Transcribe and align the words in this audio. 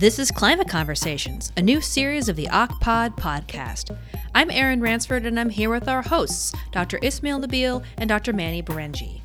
This 0.00 0.18
is 0.18 0.30
Climate 0.30 0.66
Conversations, 0.66 1.52
a 1.58 1.62
new 1.62 1.82
series 1.82 2.30
of 2.30 2.36
the 2.36 2.46
OCPOD 2.46 3.18
podcast. 3.18 3.94
I'm 4.34 4.50
Erin 4.50 4.80
Ransford, 4.80 5.26
and 5.26 5.38
I'm 5.38 5.50
here 5.50 5.68
with 5.68 5.88
our 5.88 6.00
hosts, 6.00 6.54
Dr. 6.72 6.98
Ismail 7.02 7.38
Nabil 7.38 7.84
and 7.98 8.08
Dr. 8.08 8.32
Manny 8.32 8.62
Berenji. 8.62 9.20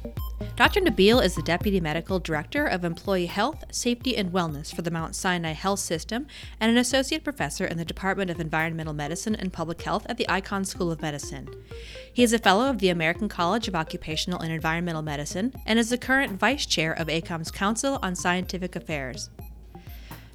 Dr. 0.58 0.82
Nabil 0.82 1.24
is 1.24 1.34
the 1.34 1.44
Deputy 1.44 1.80
Medical 1.80 2.20
Director 2.20 2.66
of 2.66 2.84
Employee 2.84 3.28
Health, 3.28 3.64
Safety, 3.72 4.18
and 4.18 4.34
Wellness 4.34 4.76
for 4.76 4.82
the 4.82 4.92
Mount 4.92 5.16
Sinai 5.16 5.54
Health 5.54 5.80
System 5.80 6.28
and 6.60 6.70
an 6.70 6.78
Associate 6.78 7.24
Professor 7.24 7.64
in 7.64 7.78
the 7.78 7.86
Department 7.86 8.30
of 8.30 8.42
Environmental 8.42 8.94
Medicine 8.94 9.34
and 9.34 9.54
Public 9.54 9.82
Health 9.82 10.06
at 10.10 10.18
the 10.18 10.28
Icahn 10.28 10.66
School 10.66 10.92
of 10.92 11.02
Medicine. 11.02 11.48
He 12.14 12.22
is 12.22 12.34
a 12.34 12.38
Fellow 12.38 12.70
of 12.70 12.80
the 12.80 12.90
American 12.90 13.30
College 13.30 13.70
of 13.70 13.76
Occupational 13.76 14.42
and 14.42 14.52
Environmental 14.52 15.04
Medicine 15.04 15.54
and 15.66 15.80
is 15.80 15.90
the 15.90 15.98
current 15.98 16.34
Vice 16.34 16.66
Chair 16.66 16.92
of 16.92 17.08
ACOEM's 17.08 17.50
Council 17.50 17.98
on 18.04 18.14
Scientific 18.14 18.76
Affairs. 18.76 19.30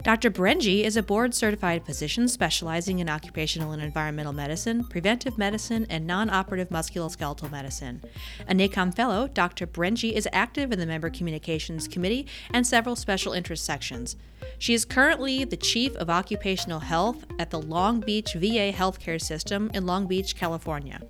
Dr. 0.02 0.30
Berenji 0.30 0.82
is 0.82 0.96
a 0.96 1.02
board 1.02 1.34
certified 1.34 1.84
physician 1.84 2.26
specializing 2.26 3.00
in 3.00 3.10
occupational 3.10 3.72
and 3.72 3.82
environmental 3.82 4.32
medicine, 4.32 4.82
preventive 4.84 5.36
medicine, 5.36 5.86
and 5.90 6.06
non 6.06 6.30
operative 6.30 6.70
musculoskeletal 6.70 7.50
medicine. 7.50 8.02
An 8.48 8.60
ACOEM 8.60 8.94
fellow, 8.94 9.28
Dr. 9.28 9.66
Berenji 9.66 10.12
is 10.12 10.26
active 10.32 10.72
in 10.72 10.78
the 10.78 10.86
Member 10.86 11.10
Communications 11.10 11.86
Committee 11.86 12.26
and 12.50 12.66
several 12.66 12.96
special 12.96 13.34
interest 13.34 13.62
sections. 13.62 14.16
She 14.58 14.72
is 14.72 14.86
currently 14.86 15.44
the 15.44 15.58
Chief 15.58 15.94
of 15.96 16.08
Occupational 16.08 16.80
Health 16.80 17.26
at 17.38 17.50
the 17.50 17.60
Long 17.60 18.00
Beach 18.00 18.32
VA 18.32 18.72
Healthcare 18.72 19.20
System 19.20 19.70
in 19.74 19.84
Long 19.84 20.06
Beach, 20.06 20.34
California. 20.34 21.02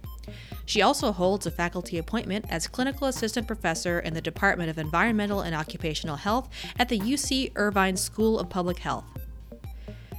She 0.70 0.82
also 0.82 1.10
holds 1.10 1.46
a 1.46 1.50
faculty 1.50 1.98
appointment 1.98 2.44
as 2.48 2.68
clinical 2.68 3.08
assistant 3.08 3.48
professor 3.48 3.98
in 3.98 4.14
the 4.14 4.20
Department 4.20 4.70
of 4.70 4.78
Environmental 4.78 5.40
and 5.40 5.52
Occupational 5.52 6.14
Health 6.14 6.48
at 6.78 6.88
the 6.88 7.00
UC 7.00 7.50
Irvine 7.56 7.96
School 7.96 8.38
of 8.38 8.48
Public 8.48 8.78
Health. 8.78 9.04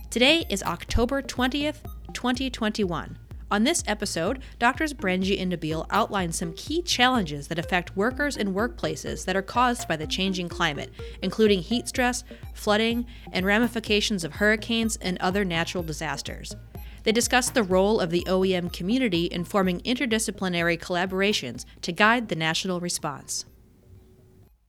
Today 0.10 0.44
is 0.50 0.62
October 0.64 1.22
20th, 1.22 1.78
2021. 2.12 3.18
On 3.50 3.64
this 3.64 3.82
episode, 3.88 4.42
Doctors 4.60 4.94
Berenji 4.94 5.42
and 5.42 5.54
Nabil 5.54 5.86
outline 5.90 6.34
some 6.34 6.52
key 6.52 6.82
challenges 6.82 7.48
that 7.48 7.58
affect 7.58 7.96
workers 7.96 8.36
in 8.36 8.54
workplaces 8.54 9.24
that 9.24 9.38
are 9.38 9.42
caused 9.42 9.88
by 9.88 9.96
the 9.96 10.06
changing 10.06 10.50
climate, 10.50 10.92
including 11.22 11.62
heat 11.62 11.88
stress, 11.88 12.26
flooding, 12.54 13.06
and 13.32 13.46
ramifications 13.46 14.26
of 14.26 14.34
hurricanes 14.34 14.98
and 14.98 15.18
other 15.20 15.46
natural 15.46 15.82
disasters. 15.82 16.58
They 17.04 17.12
discussed 17.12 17.54
the 17.54 17.64
role 17.64 18.00
of 18.00 18.10
the 18.10 18.24
OEM 18.28 18.72
community 18.72 19.26
in 19.26 19.44
forming 19.44 19.82
interdisciplinary 19.82 20.80
collaborations 20.80 21.66
to 21.82 21.92
guide 21.92 22.30
the 22.30 22.36
national 22.36 22.80
response. 22.80 23.46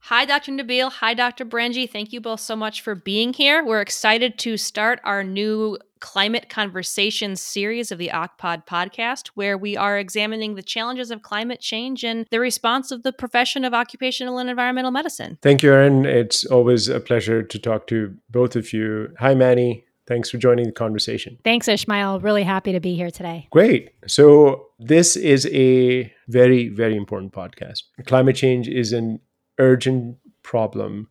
Hi, 0.07 0.25
Dr. 0.25 0.51
Nabil. 0.51 0.91
Hi, 0.91 1.15
Dr. 1.15 1.45
Berenji. 1.45 1.89
Thank 1.89 2.13
you 2.13 2.21
both 2.21 2.41
so 2.41 2.57
much 2.57 2.81
for 2.81 2.97
being 2.97 3.33
here. 3.33 3.65
We're 3.65 3.81
excited 3.81 4.37
to 4.41 4.57
start 4.57 5.01
our 5.05 5.23
new 5.23 5.79
climate 6.01 6.49
conversation 6.49 7.37
series 7.37 7.93
of 7.93 7.99
the 7.99 8.11
OCPOD 8.13 8.67
podcast, 8.67 9.29
where 9.35 9.57
we 9.57 9.77
are 9.77 9.97
examining 9.97 10.57
the 10.57 10.63
challenges 10.63 11.13
of 11.13 11.23
climate 11.23 11.61
change 11.61 12.03
and 12.03 12.27
the 12.33 12.41
response 12.41 12.91
of 12.91 13.05
the 13.05 13.13
profession 13.13 13.65
of 13.65 13.73
occupational 13.73 14.39
and 14.39 14.51
environmental 14.51 14.91
medicine. 14.91 15.39
Thank 15.41 15.63
you, 15.63 15.73
Erin. 15.73 16.05
It's 16.05 16.45
always 16.47 16.89
a 16.89 16.99
pleasure 16.99 17.45
to 17.45 17.59
talk 17.61 17.87
to 17.87 18.17
both 18.29 18.57
of 18.57 18.73
you. 18.73 19.15
Hi, 19.21 19.35
Mani. 19.35 19.87
Thanks 20.07 20.31
for 20.31 20.39
joining 20.39 20.67
the 20.67 20.73
conversation. 20.73 21.39
Thanks, 21.45 21.69
Ismail. 21.69 22.21
Really 22.21 22.43
happy 22.43 22.73
to 22.73 22.81
be 22.81 22.95
here 22.95 23.11
today. 23.11 23.47
Great. 23.51 23.91
So, 24.07 24.67
this 24.79 25.17
is 25.17 25.47
a 25.47 26.13
very, 26.29 26.69
very 26.69 26.97
important 26.97 27.33
podcast. 27.33 27.83
Climate 28.07 28.37
change 28.37 28.69
is 28.69 28.93
an 28.93 29.21
urgent 29.59 30.17
problem, 30.43 31.09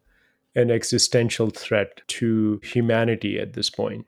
an 0.55 0.69
existential 0.71 1.49
threat 1.49 2.01
to 2.07 2.59
humanity 2.63 3.39
at 3.39 3.53
this 3.53 3.69
point. 3.69 4.05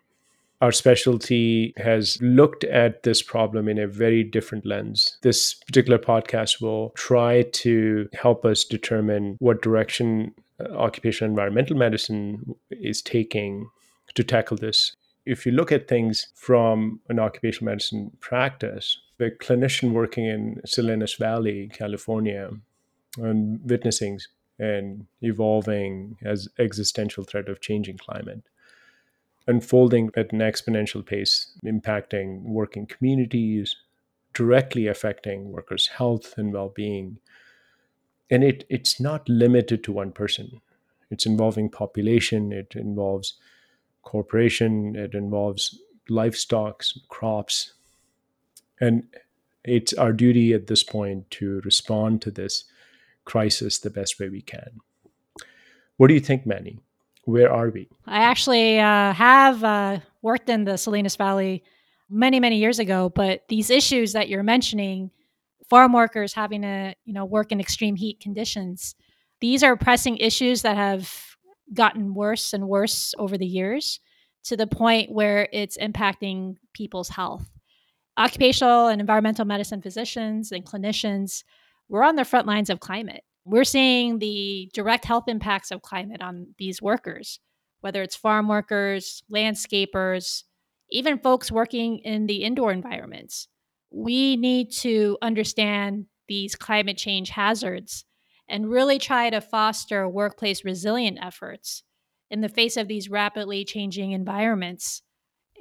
Our 0.64 0.72
specialty 0.72 1.74
has 1.78 2.18
looked 2.22 2.64
at 2.64 3.04
this 3.04 3.22
problem 3.22 3.68
in 3.68 3.78
a 3.78 3.88
very 3.88 4.24
different 4.24 4.66
lens. 4.66 5.18
This 5.22 5.56
particular 5.56 5.98
podcast 5.98 6.62
will 6.62 6.92
try 6.92 7.42
to 7.42 8.08
help 8.14 8.46
us 8.46 8.64
determine 8.64 9.36
what 9.40 9.62
direction 9.62 10.34
uh, 10.60 10.72
occupational 10.76 11.32
environmental 11.32 11.76
medicine 11.76 12.56
is 12.72 13.02
taking 13.02 13.70
to 14.16 14.24
tackle 14.24 14.57
this. 14.57 14.96
If 15.25 15.46
you 15.46 15.51
look 15.53 15.72
at 15.72 15.88
things 15.88 16.28
from 16.35 17.00
an 17.07 17.19
occupational 17.19 17.72
medicine 17.72 18.12
practice, 18.19 18.97
the 19.18 19.31
clinician 19.31 19.91
working 19.94 20.25
in 20.25 20.62
Salinas 20.66 21.16
Valley, 21.16 21.69
California, 21.74 22.50
and 23.18 23.59
witnessing 23.63 24.19
an 24.59 25.07
evolving 25.22 26.18
as 26.24 26.47
existential 26.59 27.24
threat 27.24 27.47
of 27.47 27.62
changing 27.62 27.97
climate, 27.97 28.44
unfolding 29.47 30.09
at 30.16 30.34
an 30.34 30.40
exponential 30.40 31.06
pace, 31.06 31.57
impacting 31.66 32.41
working 32.44 32.85
communities, 32.85 33.75
directly 34.34 34.88
affecting 34.88 35.51
workers' 35.51 35.88
health 35.88 36.38
and 36.38 36.53
well-being. 36.53 37.18
And 38.30 38.44
it, 38.44 38.66
it's 38.69 39.00
not 39.00 39.30
limited 39.30 39.84
to 39.84 39.91
one 39.91 40.12
person. 40.12 40.62
It's 41.09 41.25
involving 41.25 41.69
population, 41.69 42.51
it 42.51 42.75
involves 42.75 43.35
corporation, 44.03 44.96
it 44.96 45.14
involves 45.14 45.80
livestock, 46.09 46.84
crops. 47.09 47.74
And 48.80 49.03
it's 49.64 49.94
our 49.94 50.14
duty 50.14 50.53
at 50.53 50.68
this 50.68 50.84
point 50.84 51.30
to 51.31 51.62
respond 51.64 52.22
to 52.22 52.31
this 52.31 52.66
crisis 53.25 53.80
the 53.80 53.90
best 53.90 54.19
way 54.19 54.30
we 54.30 54.42
can. 54.42 54.81
What 55.97 56.08
do 56.08 56.13
you 56.13 56.19
think, 56.19 56.46
Manny? 56.46 56.80
Where 57.25 57.52
are 57.52 57.69
we? 57.69 57.88
I 58.06 58.24
actually 58.24 58.80
uh, 58.80 59.13
have 59.13 59.63
uh, 59.63 60.00
worked 60.22 60.50
in 60.50 60.66
the 60.66 60.78
Salinas 60.78 61.16
Valley 61.16 61.63
many, 62.09 62.40
many 62.40 62.58
years 62.58 62.80
ago, 62.80 63.09
but 63.09 63.47
these 63.47 63.69
issues 63.69 64.13
that 64.13 64.28
you're 64.28 64.44
mentioning, 64.44 65.12
farm 65.69 65.94
workers 65.94 66.34
having 66.34 66.63
to, 66.63 66.94
you 67.06 67.13
know, 67.13 67.24
work 67.24 67.52
in 67.52 67.62
extreme 67.62 67.96
heat 67.96 68.19
conditions, 68.19 68.96
these 69.40 69.63
are 69.63 69.78
pressing 69.78 70.18
issues 70.18 70.63
that 70.63 70.75
have 70.75 71.33
gotten 71.74 72.14
worse 72.14 72.54
and 72.54 72.68
worse 72.68 73.14
over 73.18 73.38
the 73.38 73.46
years 73.46 74.00
to 74.46 74.58
the 74.58 74.68
point 74.68 75.12
where 75.12 75.48
it's 75.52 75.78
impacting 75.78 76.56
people's 76.74 77.10
health. 77.10 77.50
Occupational 78.18 78.88
and 78.88 79.02
environmental 79.02 79.46
medicine 79.46 79.82
physicians 79.82 80.52
and 80.52 80.66
clinicians, 80.66 81.44
we're 81.90 82.04
on 82.04 82.16
the 82.16 82.26
front 82.26 82.48
lines 82.48 82.70
of 82.70 82.80
climate. 82.80 83.24
We're 83.46 83.64
seeing 83.64 84.20
the 84.20 84.70
direct 84.74 85.06
health 85.06 85.26
impacts 85.28 85.72
of 85.72 85.82
climate 85.82 86.22
on 86.22 86.48
these 86.58 86.82
workers, 86.82 87.40
whether 87.82 88.02
it's 88.02 88.16
farm 88.16 88.48
workers, 88.48 89.24
landscapers, 89.34 90.44
even 90.90 91.20
folks 91.20 91.52
working 91.52 92.00
in 92.00 92.28
the 92.28 92.44
indoor 92.44 92.72
environments. 92.72 93.48
We 93.92 94.38
need 94.38 94.72
to 94.80 95.18
understand 95.22 96.06
these 96.28 96.56
climate 96.56 96.98
change 96.98 97.30
hazards 97.30 98.06
and 98.48 98.70
really 98.70 99.00
try 99.00 99.30
to 99.30 99.42
foster 99.42 100.08
workplace 100.08 100.66
resilient 100.66 101.18
efforts 101.22 101.84
in 102.30 102.42
the 102.42 102.50
face 102.50 102.78
of 102.78 102.88
these 102.88 103.09
rapidly 103.09 103.64
changing 103.66 104.12
environments. 104.12 105.02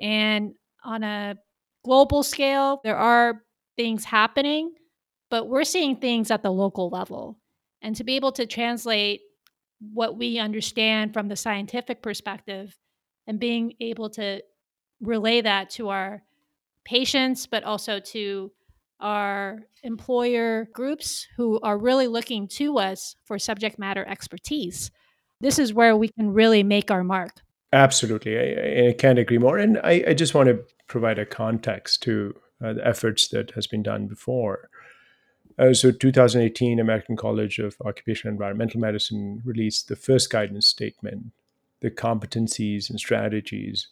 And 0.00 0.54
on 0.84 1.02
a 1.02 1.36
global 1.84 2.22
scale, 2.22 2.80
there 2.82 2.96
are 2.96 3.42
things 3.76 4.04
happening, 4.04 4.72
but 5.30 5.48
we're 5.48 5.64
seeing 5.64 5.96
things 5.96 6.30
at 6.30 6.42
the 6.42 6.50
local 6.50 6.88
level. 6.88 7.38
And 7.82 7.96
to 7.96 8.04
be 8.04 8.16
able 8.16 8.32
to 8.32 8.46
translate 8.46 9.20
what 9.92 10.16
we 10.16 10.38
understand 10.38 11.12
from 11.12 11.28
the 11.28 11.36
scientific 11.36 12.02
perspective 12.02 12.78
and 13.26 13.40
being 13.40 13.74
able 13.80 14.10
to 14.10 14.42
relay 15.00 15.40
that 15.40 15.70
to 15.70 15.88
our 15.88 16.22
patients, 16.84 17.46
but 17.46 17.64
also 17.64 18.00
to 18.00 18.50
are 19.02 19.64
employer 19.82 20.68
groups 20.72 21.26
who 21.36 21.60
are 21.60 21.76
really 21.76 22.06
looking 22.06 22.46
to 22.46 22.78
us 22.78 23.16
for 23.24 23.38
subject 23.38 23.78
matter 23.78 24.06
expertise. 24.08 24.90
This 25.40 25.58
is 25.58 25.74
where 25.74 25.96
we 25.96 26.08
can 26.08 26.32
really 26.32 26.62
make 26.62 26.90
our 26.90 27.04
mark. 27.04 27.42
Absolutely. 27.72 28.38
I, 28.38 28.88
I 28.88 28.92
can't 28.92 29.18
agree 29.18 29.38
more. 29.38 29.58
And 29.58 29.78
I, 29.78 30.04
I, 30.08 30.14
just 30.14 30.34
want 30.34 30.48
to 30.48 30.62
provide 30.86 31.18
a 31.18 31.26
context 31.26 32.02
to 32.04 32.34
uh, 32.62 32.74
the 32.74 32.86
efforts 32.86 33.28
that 33.28 33.50
has 33.52 33.66
been 33.66 33.82
done 33.82 34.06
before. 34.06 34.68
Uh, 35.58 35.72
so 35.72 35.90
2018, 35.90 36.78
American 36.78 37.16
College 37.16 37.58
of 37.58 37.76
Occupational 37.84 38.32
Environmental 38.32 38.80
Medicine 38.80 39.42
released 39.44 39.88
the 39.88 39.96
first 39.96 40.30
guidance 40.30 40.66
statement, 40.66 41.32
the 41.80 41.90
competencies 41.90 42.88
and 42.88 43.00
strategies 43.00 43.88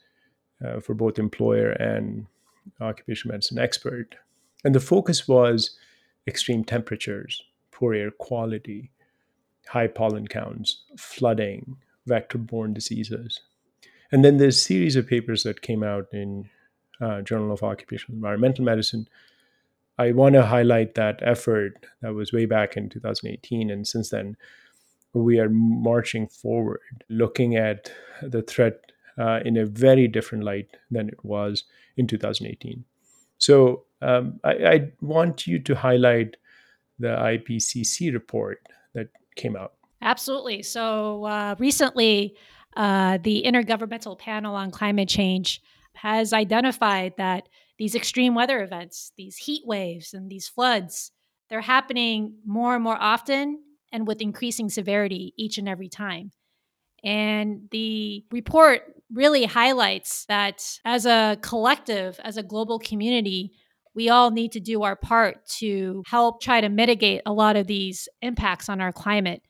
uh, 0.64 0.78
for 0.80 0.94
both 0.94 1.18
employer 1.18 1.70
and 1.70 2.26
occupational 2.80 3.34
medicine 3.34 3.58
expert 3.58 4.16
and 4.64 4.74
the 4.74 4.80
focus 4.80 5.26
was 5.26 5.76
extreme 6.26 6.64
temperatures, 6.64 7.42
poor 7.70 7.94
air 7.94 8.10
quality, 8.10 8.90
high 9.68 9.86
pollen 9.86 10.26
counts, 10.26 10.82
flooding, 10.96 11.76
vector 12.06 12.38
borne 12.38 12.74
diseases. 12.74 13.40
And 14.12 14.24
then 14.24 14.38
there's 14.38 14.56
a 14.56 14.60
series 14.60 14.96
of 14.96 15.06
papers 15.06 15.44
that 15.44 15.62
came 15.62 15.82
out 15.82 16.06
in 16.12 16.48
uh, 17.00 17.22
Journal 17.22 17.52
of 17.52 17.62
Occupational 17.62 18.16
Environmental 18.16 18.64
Medicine. 18.64 19.08
I 19.98 20.12
want 20.12 20.34
to 20.34 20.44
highlight 20.44 20.94
that 20.94 21.20
effort 21.22 21.86
that 22.02 22.14
was 22.14 22.32
way 22.32 22.46
back 22.46 22.76
in 22.76 22.88
2018. 22.88 23.70
And 23.70 23.86
since 23.86 24.10
then, 24.10 24.36
we 25.12 25.38
are 25.38 25.48
marching 25.48 26.26
forward, 26.26 27.04
looking 27.08 27.56
at 27.56 27.92
the 28.22 28.42
threat 28.42 28.92
uh, 29.18 29.40
in 29.44 29.56
a 29.56 29.66
very 29.66 30.08
different 30.08 30.44
light 30.44 30.76
than 30.90 31.08
it 31.08 31.24
was 31.24 31.64
in 31.96 32.06
2018. 32.06 32.84
So 33.38 33.84
um, 34.02 34.40
I, 34.44 34.50
I, 34.50 34.92
want 35.00 35.46
you 35.46 35.58
to 35.58 35.74
highlight 35.74 36.36
the 36.98 37.08
IPCC 37.08 38.12
report 38.12 38.66
that 38.94 39.08
came 39.36 39.56
out. 39.56 39.74
Absolutely. 40.02 40.62
So 40.62 41.24
uh, 41.24 41.54
recently, 41.58 42.36
uh, 42.76 43.18
the 43.22 43.42
Intergovernmental 43.46 44.18
Panel 44.18 44.54
on 44.54 44.70
Climate 44.70 45.08
Change 45.08 45.60
has 45.94 46.32
identified 46.32 47.14
that 47.18 47.48
these 47.78 47.94
extreme 47.94 48.34
weather 48.34 48.62
events, 48.62 49.12
these 49.16 49.36
heat 49.36 49.62
waves, 49.66 50.14
and 50.14 50.30
these 50.30 50.48
floods, 50.48 51.12
they're 51.48 51.60
happening 51.60 52.34
more 52.46 52.74
and 52.74 52.84
more 52.84 52.96
often 52.98 53.60
and 53.92 54.06
with 54.06 54.20
increasing 54.20 54.68
severity 54.68 55.34
each 55.36 55.58
and 55.58 55.68
every 55.68 55.88
time. 55.88 56.30
And 57.02 57.68
the 57.70 58.24
report 58.30 58.82
really 59.12 59.44
highlights 59.44 60.26
that 60.26 60.78
as 60.84 61.06
a 61.06 61.38
collective, 61.40 62.20
as 62.22 62.36
a 62.36 62.42
global 62.42 62.78
community, 62.78 63.52
we 63.94 64.08
all 64.08 64.30
need 64.30 64.52
to 64.52 64.60
do 64.60 64.82
our 64.82 64.96
part 64.96 65.46
to 65.58 66.02
help 66.06 66.40
try 66.40 66.60
to 66.60 66.68
mitigate 66.68 67.22
a 67.26 67.32
lot 67.32 67.56
of 67.56 67.66
these 67.66 68.08
impacts 68.22 68.68
on 68.68 68.80
our 68.80 68.92
climate. 68.92 69.42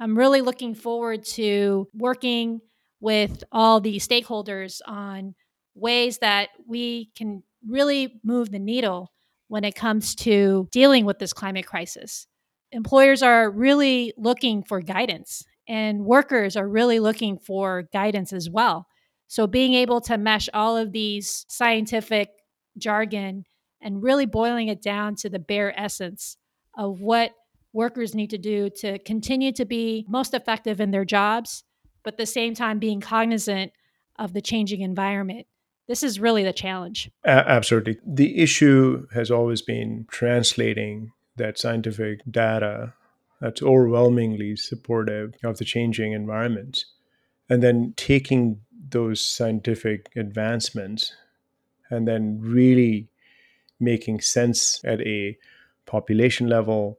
I'm 0.00 0.16
really 0.16 0.40
looking 0.40 0.74
forward 0.74 1.24
to 1.26 1.88
working 1.94 2.60
with 3.00 3.44
all 3.52 3.80
the 3.80 3.96
stakeholders 3.96 4.80
on 4.86 5.34
ways 5.74 6.18
that 6.18 6.50
we 6.66 7.10
can 7.16 7.42
really 7.66 8.20
move 8.24 8.50
the 8.50 8.58
needle 8.58 9.12
when 9.48 9.64
it 9.64 9.74
comes 9.74 10.14
to 10.14 10.68
dealing 10.72 11.04
with 11.04 11.18
this 11.18 11.32
climate 11.32 11.66
crisis. 11.66 12.26
Employers 12.72 13.22
are 13.22 13.50
really 13.50 14.12
looking 14.18 14.62
for 14.62 14.80
guidance, 14.80 15.44
and 15.66 16.04
workers 16.04 16.56
are 16.56 16.68
really 16.68 17.00
looking 17.00 17.38
for 17.38 17.88
guidance 17.92 18.32
as 18.32 18.50
well. 18.50 18.86
So, 19.26 19.46
being 19.46 19.74
able 19.74 20.00
to 20.02 20.18
mesh 20.18 20.48
all 20.52 20.76
of 20.76 20.92
these 20.92 21.46
scientific 21.48 22.28
jargon 22.76 23.44
and 23.80 24.02
really 24.02 24.26
boiling 24.26 24.68
it 24.68 24.82
down 24.82 25.14
to 25.16 25.28
the 25.28 25.38
bare 25.38 25.78
essence 25.78 26.36
of 26.76 27.00
what 27.00 27.32
workers 27.72 28.14
need 28.14 28.30
to 28.30 28.38
do 28.38 28.70
to 28.70 28.98
continue 29.00 29.52
to 29.52 29.64
be 29.64 30.04
most 30.08 30.34
effective 30.34 30.80
in 30.80 30.90
their 30.90 31.04
jobs, 31.04 31.64
but 32.02 32.14
at 32.14 32.18
the 32.18 32.26
same 32.26 32.54
time 32.54 32.78
being 32.78 33.00
cognizant 33.00 33.72
of 34.18 34.32
the 34.32 34.40
changing 34.40 34.80
environment. 34.80 35.46
This 35.86 36.02
is 36.02 36.20
really 36.20 36.44
the 36.44 36.52
challenge. 36.52 37.10
absolutely. 37.24 37.98
The 38.06 38.38
issue 38.38 39.06
has 39.14 39.30
always 39.30 39.62
been 39.62 40.06
translating 40.10 41.12
that 41.36 41.58
scientific 41.58 42.20
data 42.30 42.92
that's 43.40 43.62
overwhelmingly 43.62 44.56
supportive 44.56 45.34
of 45.44 45.58
the 45.58 45.64
changing 45.64 46.12
environments 46.12 46.84
and 47.48 47.62
then 47.62 47.94
taking 47.96 48.60
those 48.90 49.24
scientific 49.24 50.10
advancements 50.16 51.12
and 51.90 52.06
then 52.06 52.38
really 52.40 53.08
making 53.80 54.20
sense 54.20 54.80
at 54.84 55.00
a 55.02 55.36
population 55.86 56.48
level, 56.48 56.98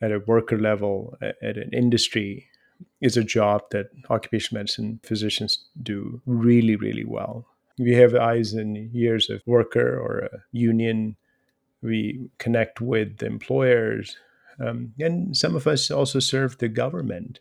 at 0.00 0.12
a 0.12 0.20
worker 0.20 0.58
level, 0.58 1.16
at 1.22 1.56
an 1.56 1.70
industry 1.72 2.48
is 3.00 3.16
a 3.16 3.24
job 3.24 3.62
that 3.70 3.86
occupational 4.10 4.60
medicine 4.60 5.00
physicians 5.02 5.58
do 5.82 6.20
really, 6.26 6.76
really 6.76 7.04
well. 7.04 7.46
We 7.78 7.92
have 7.94 8.14
eyes 8.14 8.52
and 8.52 8.94
ears 8.94 9.28
of 9.30 9.42
worker 9.46 9.98
or 9.98 10.18
a 10.32 10.44
union. 10.52 11.16
We 11.82 12.28
connect 12.38 12.80
with 12.80 13.22
employers. 13.22 14.16
Um, 14.58 14.94
and 14.98 15.36
some 15.36 15.54
of 15.54 15.66
us 15.66 15.90
also 15.90 16.18
serve 16.20 16.58
the 16.58 16.68
government 16.68 17.40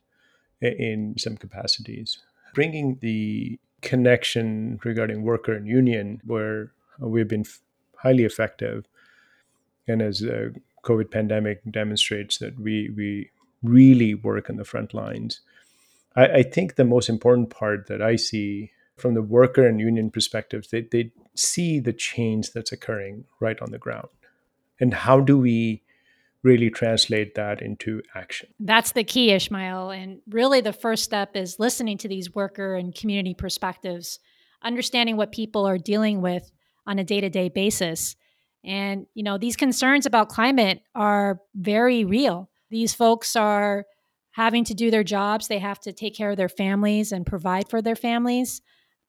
in 0.62 1.16
some 1.18 1.38
capacities. 1.38 2.20
Bringing 2.54 2.98
the 3.02 3.60
connection 3.82 4.80
regarding 4.84 5.24
worker 5.24 5.54
and 5.54 5.68
union, 5.68 6.22
where 6.26 6.72
we've 7.00 7.28
been 7.28 7.46
highly 8.06 8.24
effective. 8.24 8.88
And 9.88 10.02
as 10.02 10.20
the 10.20 10.56
COVID 10.84 11.10
pandemic 11.10 11.62
demonstrates 11.70 12.38
that 12.38 12.60
we, 12.60 12.92
we 12.96 13.32
really 13.64 14.14
work 14.14 14.50
on 14.50 14.58
the 14.58 14.64
front 14.64 14.94
lines. 14.94 15.42
I, 16.16 16.26
I 16.26 16.44
think 16.44 16.76
the 16.76 16.86
most 16.86 17.10
important 17.10 17.50
part 17.50 17.88
that 17.88 18.02
I 18.02 18.16
see 18.16 18.72
from 18.96 19.16
the 19.16 19.22
worker 19.22 19.68
and 19.68 19.80
union 19.80 20.12
perspectives, 20.12 20.70
they, 20.70 20.82
they 20.82 21.12
see 21.36 21.80
the 21.80 21.94
change 21.94 22.52
that's 22.52 22.72
occurring 22.72 23.26
right 23.40 23.60
on 23.60 23.72
the 23.72 23.80
ground. 23.80 24.08
And 24.80 24.94
how 24.94 25.20
do 25.20 25.38
we 25.38 25.82
really 26.44 26.70
translate 26.70 27.34
that 27.36 27.62
into 27.62 28.04
action? 28.14 28.50
That's 28.60 28.92
the 28.92 29.04
key, 29.04 29.32
Ishmael. 29.32 29.90
And 29.90 30.20
really, 30.30 30.62
the 30.62 30.74
first 30.74 31.04
step 31.04 31.36
is 31.36 31.60
listening 31.60 31.98
to 32.00 32.08
these 32.08 32.36
worker 32.36 32.76
and 32.76 32.94
community 32.94 33.34
perspectives, 33.34 34.20
understanding 34.62 35.18
what 35.18 35.32
people 35.32 35.66
are 35.66 35.80
dealing 35.80 36.22
with 36.22 36.52
on 36.88 37.00
a 37.00 37.04
day 37.04 37.22
to 37.22 37.30
day 37.30 37.50
basis. 37.50 38.16
And, 38.64 39.06
you 39.14 39.24
know, 39.24 39.38
these 39.38 39.56
concerns 39.56 40.06
about 40.06 40.30
climate 40.30 40.82
are 40.96 41.40
very 41.56 42.04
real. 42.04 42.50
These 42.72 42.94
folks 42.94 43.36
are 43.36 43.86
having 44.32 44.66
to 44.66 44.74
do 44.74 44.92
their 44.92 45.04
jobs, 45.04 45.48
they 45.48 45.60
have 45.60 45.80
to 45.80 45.94
take 45.94 46.14
care 46.14 46.32
of 46.32 46.38
their 46.38 46.50
families 46.50 47.14
and 47.14 47.26
provide 47.26 47.70
for 47.70 47.82
their 47.82 47.96
families. 47.96 48.62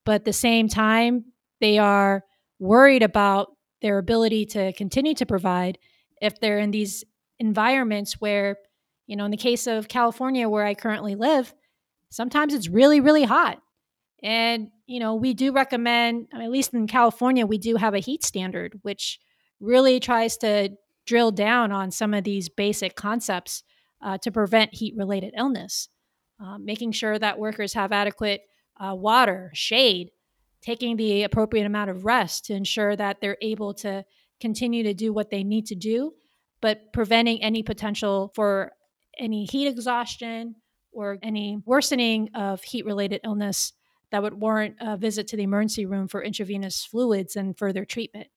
But 0.05 0.17
at 0.17 0.25
the 0.25 0.33
same 0.33 0.69
time, 0.69 1.25
they 1.61 1.79
are 1.79 2.23
worried 2.61 3.03
about 3.03 3.49
their 3.83 3.99
ability 3.99 4.47
to 4.47 4.73
continue 4.75 5.15
to 5.15 5.27
provide 5.27 5.79
if 6.23 6.39
they're 6.39 6.59
in 6.59 6.71
these 6.71 7.05
environments 7.39 8.21
where, 8.21 8.57
you 9.07 9.17
know, 9.17 9.25
in 9.25 9.31
the 9.31 9.37
case 9.37 9.67
of 9.67 9.89
California, 9.89 10.49
where 10.49 10.65
I 10.65 10.75
currently 10.75 11.15
live, 11.15 11.53
sometimes 12.11 12.55
it's 12.55 12.69
really, 12.69 13.01
really 13.01 13.25
hot. 13.25 13.61
And, 14.23 14.71
you 14.87 14.99
know, 14.99 15.15
we 15.15 15.35
do 15.35 15.53
recommend, 15.53 16.29
at 16.33 16.51
least 16.51 16.73
in 16.75 16.87
California, 16.87 17.47
we 17.47 17.59
do 17.59 17.77
have 17.77 17.95
a 17.95 17.99
heat 17.99 18.25
standard, 18.25 18.79
which 18.83 19.21
really 19.61 20.01
tries 20.01 20.37
to 20.39 20.71
drill 21.07 21.31
down 21.31 21.71
on 21.73 21.91
some 21.91 22.15
of 22.15 22.25
these 22.25 22.49
basic 22.49 22.97
concepts 22.97 23.63
uh, 24.03 24.19
to 24.19 24.31
prevent 24.31 24.75
heat 24.75 24.95
related 24.97 25.35
illness, 25.37 25.89
uh, 26.43 26.59
making 26.59 26.93
sure 26.93 27.19
that 27.19 27.39
workers 27.39 27.75
have 27.75 27.93
adequate 27.93 28.43
uh, 28.79 28.95
water, 28.95 29.51
shade, 29.55 30.11
taking 30.61 30.97
the 30.97 31.23
appropriate 31.23 31.67
amount 31.67 31.91
of 31.91 32.05
rest 32.05 32.45
to 32.47 32.55
ensure 32.55 32.97
that 32.97 33.21
they're 33.21 33.39
able 33.41 33.73
to 33.73 34.05
continue 34.41 34.83
to 34.83 34.95
do 34.95 35.13
what 35.13 35.31
they 35.31 35.45
need 35.45 35.67
to 35.67 35.75
do, 35.75 36.13
but 36.61 36.93
preventing 36.93 37.43
any 37.43 37.63
potential 37.63 38.33
for 38.35 38.73
any 39.19 39.45
heat 39.45 39.69
exhaustion 39.69 40.57
or 40.93 41.19
any 41.23 41.59
worsening 41.65 42.29
of 42.35 42.63
heat 42.63 42.85
related 42.85 43.21
illness 43.25 43.73
that 44.17 44.23
would 44.23 44.41
warrant 44.41 44.77
a 44.81 44.97
visit 44.97 45.29
to 45.29 45.37
the 45.37 45.43
emergency 45.43 45.85
room 45.85 46.09
for 46.09 46.23
intravenous 46.23 46.87
fluids 46.87 47.37
and 47.37 47.59
further 47.59 47.85
treatment. 47.85 48.29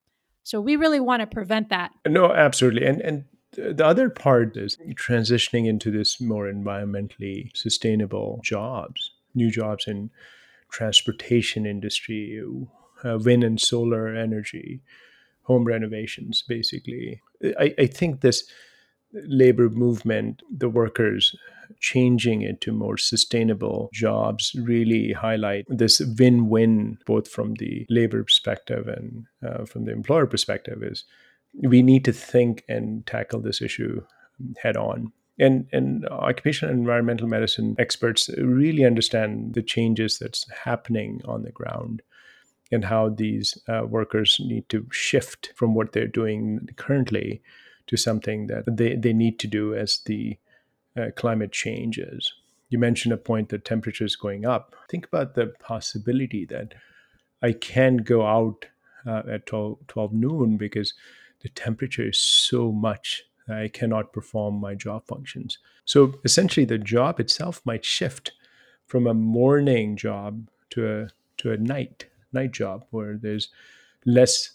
So 0.43 0.59
we 0.59 0.75
really 0.75 1.00
want 1.00 1.21
to 1.21 1.27
prevent 1.27 1.69
that. 1.69 1.91
No, 2.05 2.33
absolutely. 2.33 2.86
And 2.86 3.00
and 3.00 3.24
the 3.53 3.86
other 3.86 4.09
part 4.09 4.57
is 4.57 4.77
transitioning 4.95 5.67
into 5.67 5.89
this 5.89 6.19
more 6.19 6.51
environmentally 6.51 7.55
sustainable 7.55 8.41
jobs, 8.43 9.12
new 9.33 9.50
jobs 9.50 9.88
in 9.88 10.09
transportation 10.69 11.65
industry, 11.65 12.43
uh, 13.05 13.17
wind 13.17 13.45
and 13.45 13.62
solar 13.62 14.13
energy, 14.13 14.81
home 15.43 15.63
renovations, 15.63 16.43
basically. 16.45 17.21
I, 17.57 17.74
I 17.79 17.86
think 17.86 18.19
this 18.19 18.43
labor 19.13 19.69
movement, 19.69 20.43
the 20.51 20.69
workers 20.69 21.33
changing 21.79 22.41
it 22.41 22.61
to 22.61 22.71
more 22.71 22.97
sustainable 22.97 23.89
jobs 23.93 24.55
really 24.63 25.13
highlight 25.13 25.65
this 25.69 26.01
win-win 26.17 26.97
both 27.05 27.27
from 27.27 27.53
the 27.55 27.85
labor 27.89 28.23
perspective 28.23 28.88
and 28.88 29.25
uh, 29.47 29.65
from 29.65 29.85
the 29.85 29.91
employer 29.91 30.25
perspective 30.25 30.83
is 30.83 31.03
we 31.63 31.81
need 31.81 32.05
to 32.05 32.13
think 32.13 32.63
and 32.67 33.05
tackle 33.05 33.41
this 33.41 33.61
issue 33.61 34.01
head 34.61 34.77
on. 34.77 35.11
And 35.39 35.67
and 35.71 36.05
occupational 36.09 36.71
and 36.71 36.81
environmental 36.81 37.27
medicine 37.27 37.75
experts 37.79 38.29
really 38.38 38.83
understand 38.83 39.53
the 39.53 39.61
changes 39.61 40.19
that's 40.19 40.45
happening 40.65 41.21
on 41.25 41.43
the 41.43 41.51
ground 41.51 42.01
and 42.71 42.85
how 42.85 43.09
these 43.09 43.57
uh, 43.67 43.83
workers 43.88 44.38
need 44.39 44.67
to 44.69 44.85
shift 44.91 45.53
from 45.55 45.73
what 45.73 45.93
they're 45.93 46.07
doing 46.07 46.67
currently 46.75 47.41
to 47.88 47.97
something 47.97 48.47
that 48.47 48.63
they, 48.67 48.95
they 48.95 49.13
need 49.13 49.39
to 49.39 49.47
do 49.47 49.73
as 49.73 50.01
the 50.05 50.38
uh, 50.98 51.08
climate 51.15 51.51
changes. 51.51 52.34
You 52.69 52.79
mentioned 52.79 53.13
a 53.13 53.17
point 53.17 53.50
that 53.50 53.65
temperature 53.65 54.05
is 54.05 54.15
going 54.15 54.46
up. 54.46 54.75
Think 54.89 55.08
about 55.08 55.36
the 55.36 55.48
possibility 55.60 56.46
that 56.46 56.75
I 57.41 57.53
can't 57.53 58.03
go 58.03 58.25
out 58.25 58.65
uh, 59.05 59.24
at 59.29 59.46
12, 59.46 59.88
12 59.88 60.13
noon 60.13 60.58
because 60.58 60.93
the 61.41 61.50
temperature 61.50 62.10
is 62.10 62.19
so 62.19 62.72
much 62.72 63.24
I 63.50 63.67
cannot 63.67 64.13
perform 64.13 64.60
my 64.60 64.75
job 64.75 65.05
functions. 65.08 65.58
So 65.86 66.19
essentially, 66.24 66.65
the 66.65 66.77
job 66.77 67.19
itself 67.19 67.62
might 67.65 67.84
shift 67.84 68.31
from 68.86 69.08
a 69.08 69.13
morning 69.13 69.96
job 69.96 70.50
to 70.72 70.88
a 70.88 71.08
to 71.38 71.51
a 71.51 71.58
night 71.58 72.05
night 72.31 72.51
job 72.51 72.86
where 72.91 73.17
there's 73.17 73.50
less 74.05 74.51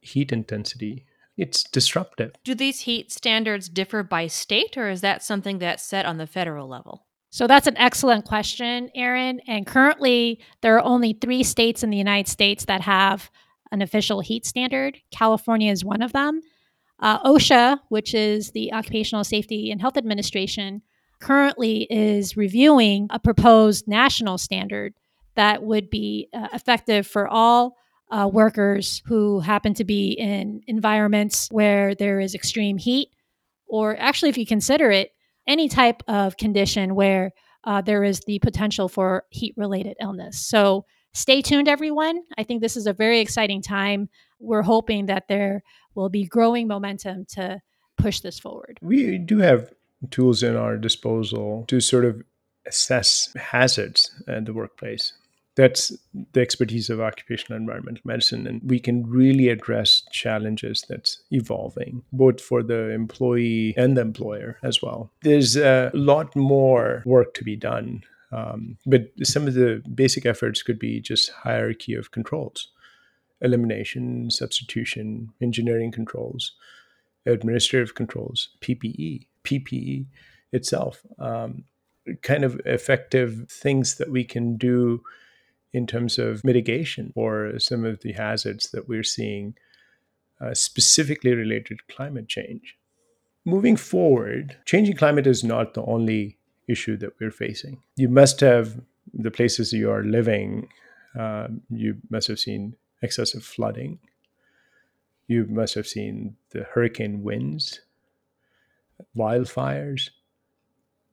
heat 0.00 0.32
intensity 0.32 1.04
it's 1.36 1.64
disruptive. 1.64 2.32
Do 2.44 2.54
these 2.54 2.80
heat 2.80 3.12
standards 3.12 3.68
differ 3.68 4.02
by 4.02 4.26
state, 4.26 4.76
or 4.76 4.88
is 4.88 5.00
that 5.00 5.22
something 5.22 5.58
that's 5.58 5.82
set 5.82 6.06
on 6.06 6.18
the 6.18 6.26
federal 6.26 6.68
level? 6.68 7.06
So 7.30 7.46
that's 7.46 7.68
an 7.68 7.76
excellent 7.76 8.24
question, 8.24 8.90
Erin. 8.94 9.40
And 9.46 9.66
currently, 9.66 10.40
there 10.62 10.76
are 10.76 10.84
only 10.84 11.12
three 11.12 11.44
states 11.44 11.82
in 11.82 11.90
the 11.90 11.96
United 11.96 12.28
States 12.28 12.64
that 12.64 12.80
have 12.80 13.30
an 13.70 13.82
official 13.82 14.20
heat 14.20 14.44
standard. 14.44 14.98
California 15.12 15.70
is 15.70 15.84
one 15.84 16.02
of 16.02 16.12
them. 16.12 16.40
Uh, 16.98 17.22
OSHA, 17.22 17.78
which 17.88 18.14
is 18.14 18.50
the 18.50 18.72
Occupational 18.72 19.24
Safety 19.24 19.70
and 19.70 19.80
Health 19.80 19.96
Administration, 19.96 20.82
currently 21.20 21.86
is 21.88 22.36
reviewing 22.36 23.06
a 23.10 23.18
proposed 23.18 23.86
national 23.86 24.36
standard 24.36 24.94
that 25.36 25.62
would 25.62 25.88
be 25.88 26.28
uh, 26.34 26.48
effective 26.52 27.06
for 27.06 27.28
all 27.28 27.76
uh, 28.10 28.28
workers 28.32 29.02
who 29.06 29.40
happen 29.40 29.74
to 29.74 29.84
be 29.84 30.12
in 30.12 30.62
environments 30.66 31.48
where 31.50 31.94
there 31.94 32.20
is 32.20 32.34
extreme 32.34 32.78
heat, 32.78 33.08
or 33.66 33.96
actually, 33.98 34.30
if 34.30 34.38
you 34.38 34.46
consider 34.46 34.90
it, 34.90 35.12
any 35.46 35.68
type 35.68 36.02
of 36.08 36.36
condition 36.36 36.94
where 36.94 37.32
uh, 37.64 37.80
there 37.80 38.04
is 38.04 38.20
the 38.26 38.38
potential 38.40 38.88
for 38.88 39.24
heat 39.30 39.54
related 39.56 39.96
illness. 40.00 40.46
So 40.46 40.84
stay 41.12 41.42
tuned, 41.42 41.68
everyone. 41.68 42.22
I 42.38 42.42
think 42.42 42.62
this 42.62 42.76
is 42.76 42.86
a 42.86 42.92
very 42.92 43.20
exciting 43.20 43.62
time. 43.62 44.08
We're 44.38 44.62
hoping 44.62 45.06
that 45.06 45.28
there 45.28 45.62
will 45.94 46.08
be 46.08 46.24
growing 46.24 46.68
momentum 46.68 47.26
to 47.34 47.60
push 47.96 48.20
this 48.20 48.38
forward. 48.38 48.78
We 48.80 49.18
do 49.18 49.38
have 49.38 49.72
tools 50.10 50.42
in 50.42 50.56
our 50.56 50.76
disposal 50.76 51.64
to 51.68 51.80
sort 51.80 52.04
of 52.04 52.22
assess 52.66 53.32
hazards 53.36 54.10
at 54.28 54.46
the 54.46 54.52
workplace 54.52 55.12
that's 55.60 55.92
the 56.32 56.40
expertise 56.40 56.88
of 56.88 57.02
occupational 57.02 57.60
environmental 57.60 58.00
medicine 58.04 58.46
and 58.46 58.62
we 58.64 58.80
can 58.80 59.06
really 59.06 59.50
address 59.50 60.02
challenges 60.10 60.84
that's 60.88 61.22
evolving 61.30 62.02
both 62.12 62.40
for 62.40 62.62
the 62.62 62.88
employee 62.90 63.74
and 63.76 63.94
the 63.94 64.00
employer 64.00 64.56
as 64.62 64.80
well. 64.80 65.10
There's 65.22 65.56
a 65.56 65.90
lot 65.92 66.34
more 66.34 67.02
work 67.04 67.34
to 67.34 67.44
be 67.44 67.56
done 67.56 68.02
um, 68.32 68.78
but 68.86 69.10
some 69.22 69.46
of 69.46 69.52
the 69.54 69.82
basic 69.94 70.24
efforts 70.24 70.62
could 70.62 70.78
be 70.78 70.98
just 70.98 71.30
hierarchy 71.30 71.94
of 71.94 72.10
controls 72.10 72.68
elimination 73.42 74.30
substitution 74.30 75.28
engineering 75.42 75.92
controls 75.92 76.52
administrative 77.26 77.94
controls 77.94 78.48
ppe 78.62 79.26
ppe 79.44 80.06
itself 80.52 81.02
um, 81.18 81.64
kind 82.22 82.44
of 82.44 82.60
effective 82.64 83.46
things 83.50 83.96
that 83.96 84.10
we 84.10 84.24
can 84.24 84.56
do 84.56 85.02
in 85.72 85.86
terms 85.86 86.18
of 86.18 86.44
mitigation 86.44 87.12
for 87.14 87.58
some 87.58 87.84
of 87.84 88.00
the 88.00 88.12
hazards 88.12 88.70
that 88.70 88.88
we're 88.88 89.04
seeing, 89.04 89.54
uh, 90.40 90.54
specifically 90.54 91.34
related 91.34 91.78
to 91.78 91.94
climate 91.94 92.28
change. 92.28 92.76
Moving 93.44 93.76
forward, 93.76 94.56
changing 94.64 94.96
climate 94.96 95.26
is 95.26 95.44
not 95.44 95.74
the 95.74 95.84
only 95.84 96.38
issue 96.68 96.96
that 96.98 97.12
we're 97.20 97.30
facing. 97.30 97.82
You 97.96 98.08
must 98.08 98.40
have 98.40 98.80
the 99.12 99.30
places 99.30 99.72
you 99.72 99.90
are 99.90 100.04
living, 100.04 100.68
uh, 101.18 101.48
you 101.70 101.96
must 102.10 102.28
have 102.28 102.38
seen 102.38 102.76
excessive 103.02 103.44
flooding. 103.44 103.98
You 105.26 105.46
must 105.46 105.74
have 105.74 105.86
seen 105.86 106.36
the 106.50 106.64
hurricane 106.64 107.22
winds, 107.22 107.80
wildfires. 109.16 110.10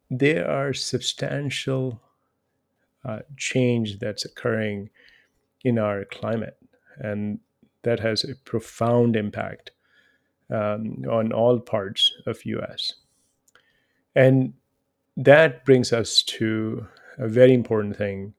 There 0.10 0.50
are 0.50 0.74
substantial 0.74 2.02
uh, 3.08 3.20
change 3.38 4.00
that's 4.00 4.26
occurring 4.26 4.90
in 5.64 5.80
our 5.80 6.06
climate. 6.06 6.58
And 7.00 7.40
that 7.84 8.00
has 8.00 8.24
a 8.24 8.36
profound 8.44 9.16
impact 9.16 9.72
um, 10.50 11.04
on 11.10 11.32
all 11.32 11.60
parts 11.60 12.12
of 12.26 12.40
us. 12.46 12.94
And 14.16 14.54
that 15.16 15.64
brings 15.66 15.94
us 15.94 16.24
to 16.24 16.86
a 17.18 17.28
very 17.28 17.54
important 17.54 17.96
thing 17.96 18.34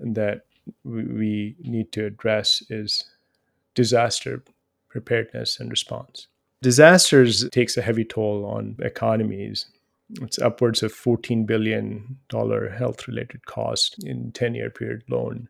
that 0.00 0.46
we 0.84 1.56
need 1.60 1.92
to 1.92 2.06
address 2.06 2.62
is 2.70 3.04
disaster 3.74 4.42
preparedness 4.88 5.60
and 5.60 5.70
response. 5.70 6.26
Disasters 6.62 7.48
takes 7.50 7.76
a 7.76 7.82
heavy 7.82 8.04
toll 8.04 8.44
on 8.46 8.76
economies 8.80 9.66
it's 10.20 10.38
upwards 10.38 10.82
of 10.82 10.92
$14 10.92 11.46
billion 11.46 12.18
health 12.30 13.08
related 13.08 13.46
cost 13.46 14.02
in 14.04 14.32
10 14.32 14.54
year 14.54 14.70
period 14.70 15.02
loan. 15.08 15.48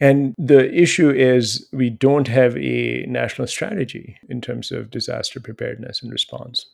And 0.00 0.34
the 0.38 0.72
issue 0.72 1.10
is 1.10 1.68
we 1.72 1.90
don't 1.90 2.28
have 2.28 2.56
a 2.56 3.04
national 3.06 3.46
strategy 3.46 4.16
in 4.28 4.40
terms 4.40 4.72
of 4.72 4.90
disaster 4.90 5.40
preparedness 5.40 6.02
and 6.02 6.10
response. 6.10 6.66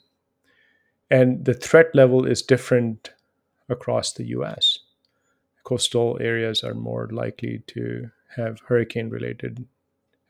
And 1.10 1.44
the 1.44 1.54
threat 1.54 1.92
level 1.94 2.24
is 2.24 2.42
different 2.42 3.10
across 3.68 4.12
the 4.12 4.26
US. 4.26 4.78
Coastal 5.64 6.18
areas 6.20 6.62
are 6.62 6.74
more 6.74 7.08
likely 7.10 7.64
to 7.68 8.10
have 8.36 8.60
hurricane 8.66 9.10
related 9.10 9.66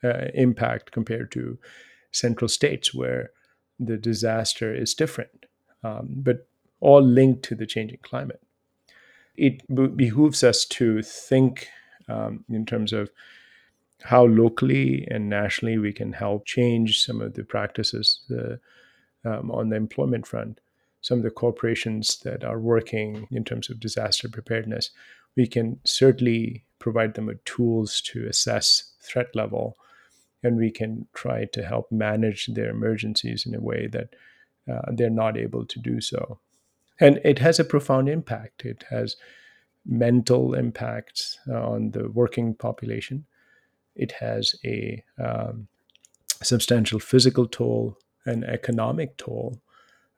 uh, 0.03 0.29
impact 0.33 0.93
compared 0.93 1.31
to 1.33 1.59
central 2.13 2.49
states 2.49 2.95
where 2.95 3.31
the 3.79 3.99
disaster 3.99 4.75
is 4.75 4.95
different 4.95 5.45
um, 5.87 6.09
but 6.09 6.49
all 6.81 7.03
linked 7.03 7.43
to 7.45 7.55
the 7.55 7.67
changing 7.67 7.99
climate. 8.03 8.43
It 9.37 9.63
behooves 9.97 10.43
us 10.43 10.65
to 10.65 11.03
think 11.03 11.69
um, 12.09 12.45
in 12.49 12.65
terms 12.67 12.93
of 12.93 13.11
how 14.03 14.25
locally 14.25 15.07
and 15.11 15.29
nationally 15.29 15.79
we 15.79 15.93
can 15.93 16.13
help 16.13 16.47
change 16.47 17.05
some 17.05 17.21
of 17.21 17.35
the 17.35 17.45
practices 17.45 18.21
uh, 18.31 18.57
um, 19.29 19.51
on 19.51 19.69
the 19.69 19.77
employment 19.77 20.27
front. 20.27 20.61
Some 21.01 21.19
of 21.19 21.25
the 21.25 21.31
corporations 21.31 22.19
that 22.19 22.45
are 22.45 22.59
working 22.59 23.29
in 23.31 23.45
terms 23.45 23.71
of 23.71 23.81
disaster 23.81 24.29
preparedness, 24.29 24.91
we 25.37 25.47
can 25.47 25.79
certainly 25.85 26.65
provide 26.79 27.15
them 27.15 27.27
with 27.27 27.45
tools 27.45 28.01
to 28.03 28.27
assess 28.27 28.93
threat 29.01 29.35
level, 29.35 29.77
and 30.43 30.57
we 30.57 30.71
can 30.71 31.07
try 31.15 31.45
to 31.53 31.63
help 31.63 31.91
manage 31.93 32.47
their 32.47 32.71
emergencies 32.71 33.47
in 33.47 33.55
a 33.55 33.61
way 33.61 33.87
that 33.87 34.15
uh, 34.71 34.93
they're 34.93 35.11
not 35.11 35.37
able 35.37 35.65
to 35.67 35.79
do 35.79 36.01
so. 36.01 36.39
And 37.01 37.21
it 37.25 37.39
has 37.39 37.59
a 37.59 37.65
profound 37.65 38.09
impact. 38.09 38.65
It 38.65 38.85
has 38.91 39.17
mental 39.85 40.55
impacts 40.55 41.39
on 41.49 41.91
the 41.93 42.11
working 42.11 42.55
population. 42.55 43.27
It 43.95 44.13
has 44.13 44.55
a 44.65 45.03
um, 45.23 45.69
substantial 46.43 46.99
physical 46.99 47.47
toll 47.47 47.99
and 48.25 48.45
economic 48.45 49.17
toll 49.17 49.61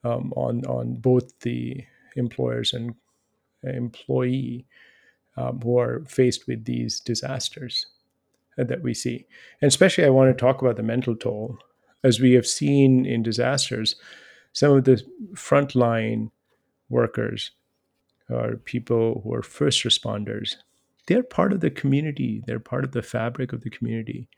um, 0.05 0.33
on 0.37 0.65
on 0.67 0.95
both 0.95 1.39
the 1.41 1.85
employers 2.17 2.73
and 2.73 2.95
employee 3.63 4.67
um, 5.37 5.61
who 5.61 5.79
are 5.79 6.05
faced 6.07 6.47
with 6.47 6.65
these 6.65 7.01
disasters 7.01 7.87
that 8.57 8.83
we 8.83 8.95
see. 8.95 9.27
And 9.61 9.69
especially, 9.69 10.05
I 10.05 10.11
want 10.11 10.37
to 10.37 10.41
talk 10.41 10.63
about 10.63 10.77
the 10.77 10.83
mental 10.83 11.15
toll, 11.15 11.59
as 12.03 12.21
we 12.21 12.33
have 12.33 12.47
seen 12.47 13.07
in 13.07 13.23
disasters 13.23 13.97
some 14.53 14.73
of 14.73 14.85
the 14.85 15.03
frontline 15.35 16.31
workers 16.89 17.53
or 18.31 18.57
people 18.57 19.21
who 19.23 19.33
are 19.35 19.43
first 19.43 19.85
responders, 19.85 20.57
they're 21.07 21.23
part 21.23 21.53
of 21.53 21.61
the 21.61 21.71
community, 21.71 22.43
they're 22.47 22.61
part 22.61 22.85
of 22.85 22.93
the 22.93 23.03
fabric 23.03 23.53
of 23.53 23.63
the 23.63 23.71
community. 23.71 24.29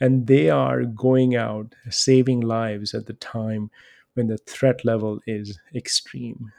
And 0.00 0.26
they 0.26 0.48
are 0.50 0.84
going 0.84 1.36
out 1.36 1.74
saving 1.88 2.40
lives 2.40 2.94
at 2.94 3.06
the 3.06 3.14
time 3.14 3.70
when 4.14 4.26
the 4.26 4.38
threat 4.38 4.84
level 4.84 5.20
is 5.26 5.58
extreme. 5.74 6.52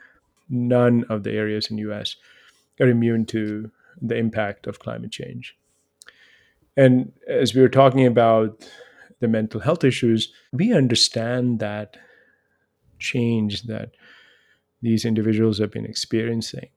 None 0.48 1.04
of 1.08 1.22
the 1.22 1.32
areas 1.32 1.70
in 1.70 1.78
US 1.78 2.16
are 2.80 2.88
immune 2.88 3.26
to 3.26 3.70
the 4.00 4.16
impact 4.16 4.66
of 4.66 4.78
climate 4.78 5.10
change. 5.10 5.56
And 6.76 7.12
as 7.28 7.54
we 7.54 7.60
were 7.60 7.68
talking 7.68 8.06
about 8.06 8.66
the 9.20 9.28
mental 9.28 9.60
health 9.60 9.84
issues, 9.84 10.32
we 10.52 10.72
understand 10.72 11.60
that 11.60 11.96
change 13.02 13.62
that 13.64 13.90
these 14.80 15.04
individuals 15.04 15.58
have 15.58 15.70
been 15.70 15.86
experiencing 15.86 16.68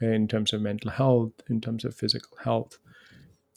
in 0.00 0.28
terms 0.28 0.52
of 0.52 0.60
mental 0.60 0.90
health, 0.90 1.32
in 1.48 1.60
terms 1.60 1.84
of 1.84 1.94
physical 1.94 2.36
health. 2.44 2.78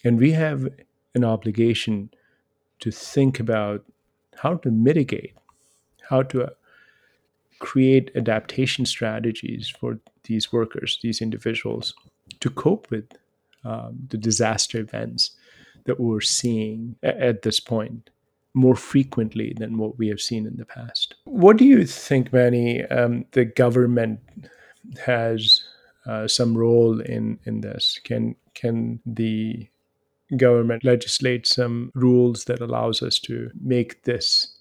And 0.06 0.18
we 0.18 0.32
have 0.32 0.68
an 1.16 1.24
obligation 1.24 2.10
to 2.80 2.92
think 2.92 3.40
about 3.40 3.84
how 4.38 4.56
to 4.56 4.72
mitigate, 4.72 5.36
how 6.10 6.24
to 6.24 6.44
uh, 6.46 6.50
create 7.60 8.12
adaptation 8.16 8.86
strategies 8.86 9.68
for 9.68 10.00
these 10.24 10.54
workers, 10.54 11.00
these 11.04 11.22
individuals, 11.22 11.94
to 12.40 12.50
cope 12.50 12.90
with 12.90 13.06
um, 13.66 13.98
the 14.10 14.18
disaster 14.18 14.80
events 14.80 15.32
that 15.86 16.00
we're 16.00 16.22
seeing 16.22 16.96
at 17.04 17.42
this 17.42 17.60
point 17.60 18.10
more 18.54 18.76
frequently 18.76 19.54
than 19.58 19.78
what 19.78 19.98
we 19.98 20.08
have 20.08 20.22
seen 20.22 20.48
in 20.48 20.56
the 20.58 20.66
past. 20.66 21.09
What 21.30 21.58
do 21.58 21.66
you 21.66 21.86
think, 21.86 22.34
Manny, 22.34 22.84
um, 22.86 23.26
the 23.34 23.46
government 23.46 24.20
has 25.06 25.64
uh, 26.08 26.28
some 26.28 26.58
role 26.58 27.00
in, 27.00 27.38
in 27.46 27.62
this? 27.62 28.00
Can, 28.04 28.36
can 28.56 29.00
the 29.06 29.70
government 30.36 30.84
legislate 30.84 31.46
some 31.46 31.92
rules 31.94 32.46
that 32.46 32.62
allows 32.62 33.04
us 33.04 33.20
to 33.20 33.52
make 33.62 34.04
this 34.04 34.58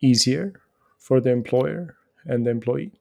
easier 0.00 0.54
for 0.98 1.20
the 1.20 1.30
employer 1.30 1.94
and 2.24 2.46
the 2.46 2.50
employee? 2.50 2.92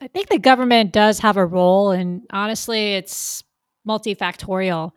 I 0.00 0.08
think 0.08 0.28
the 0.28 0.38
government 0.38 0.92
does 0.92 1.20
have 1.20 1.36
a 1.36 1.46
role, 1.46 1.92
and 1.92 2.22
honestly, 2.30 2.94
it's 2.94 3.44
multifactorial. 3.88 4.90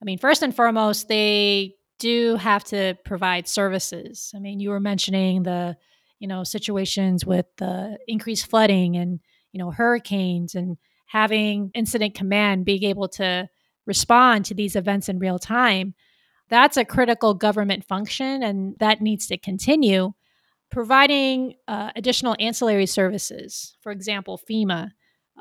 I 0.00 0.04
mean, 0.04 0.18
first 0.18 0.42
and 0.42 0.54
foremost, 0.54 1.08
they 1.08 1.74
do 1.98 2.36
have 2.36 2.62
to 2.64 2.96
provide 3.04 3.48
services. 3.48 4.32
I 4.36 4.38
mean, 4.38 4.60
you 4.60 4.70
were 4.70 4.80
mentioning 4.80 5.42
the, 5.42 5.76
you 6.18 6.28
know, 6.28 6.44
situations 6.44 7.24
with 7.24 7.46
the 7.56 7.98
increased 8.06 8.48
flooding 8.48 8.96
and, 8.96 9.20
you 9.52 9.58
know, 9.58 9.70
hurricanes 9.70 10.54
and 10.54 10.76
having 11.06 11.70
incident 11.74 12.14
command 12.14 12.64
being 12.64 12.84
able 12.84 13.08
to 13.08 13.48
respond 13.86 14.44
to 14.44 14.54
these 14.54 14.76
events 14.76 15.08
in 15.08 15.18
real 15.18 15.38
time. 15.38 15.94
That's 16.48 16.76
a 16.76 16.84
critical 16.84 17.34
government 17.34 17.84
function 17.86 18.42
and 18.42 18.76
that 18.78 19.00
needs 19.00 19.26
to 19.28 19.38
continue. 19.38 20.12
Providing 20.70 21.54
uh, 21.66 21.92
additional 21.96 22.36
ancillary 22.38 22.86
services, 22.86 23.76
for 23.80 23.90
example, 23.90 24.38
FEMA, 24.50 24.90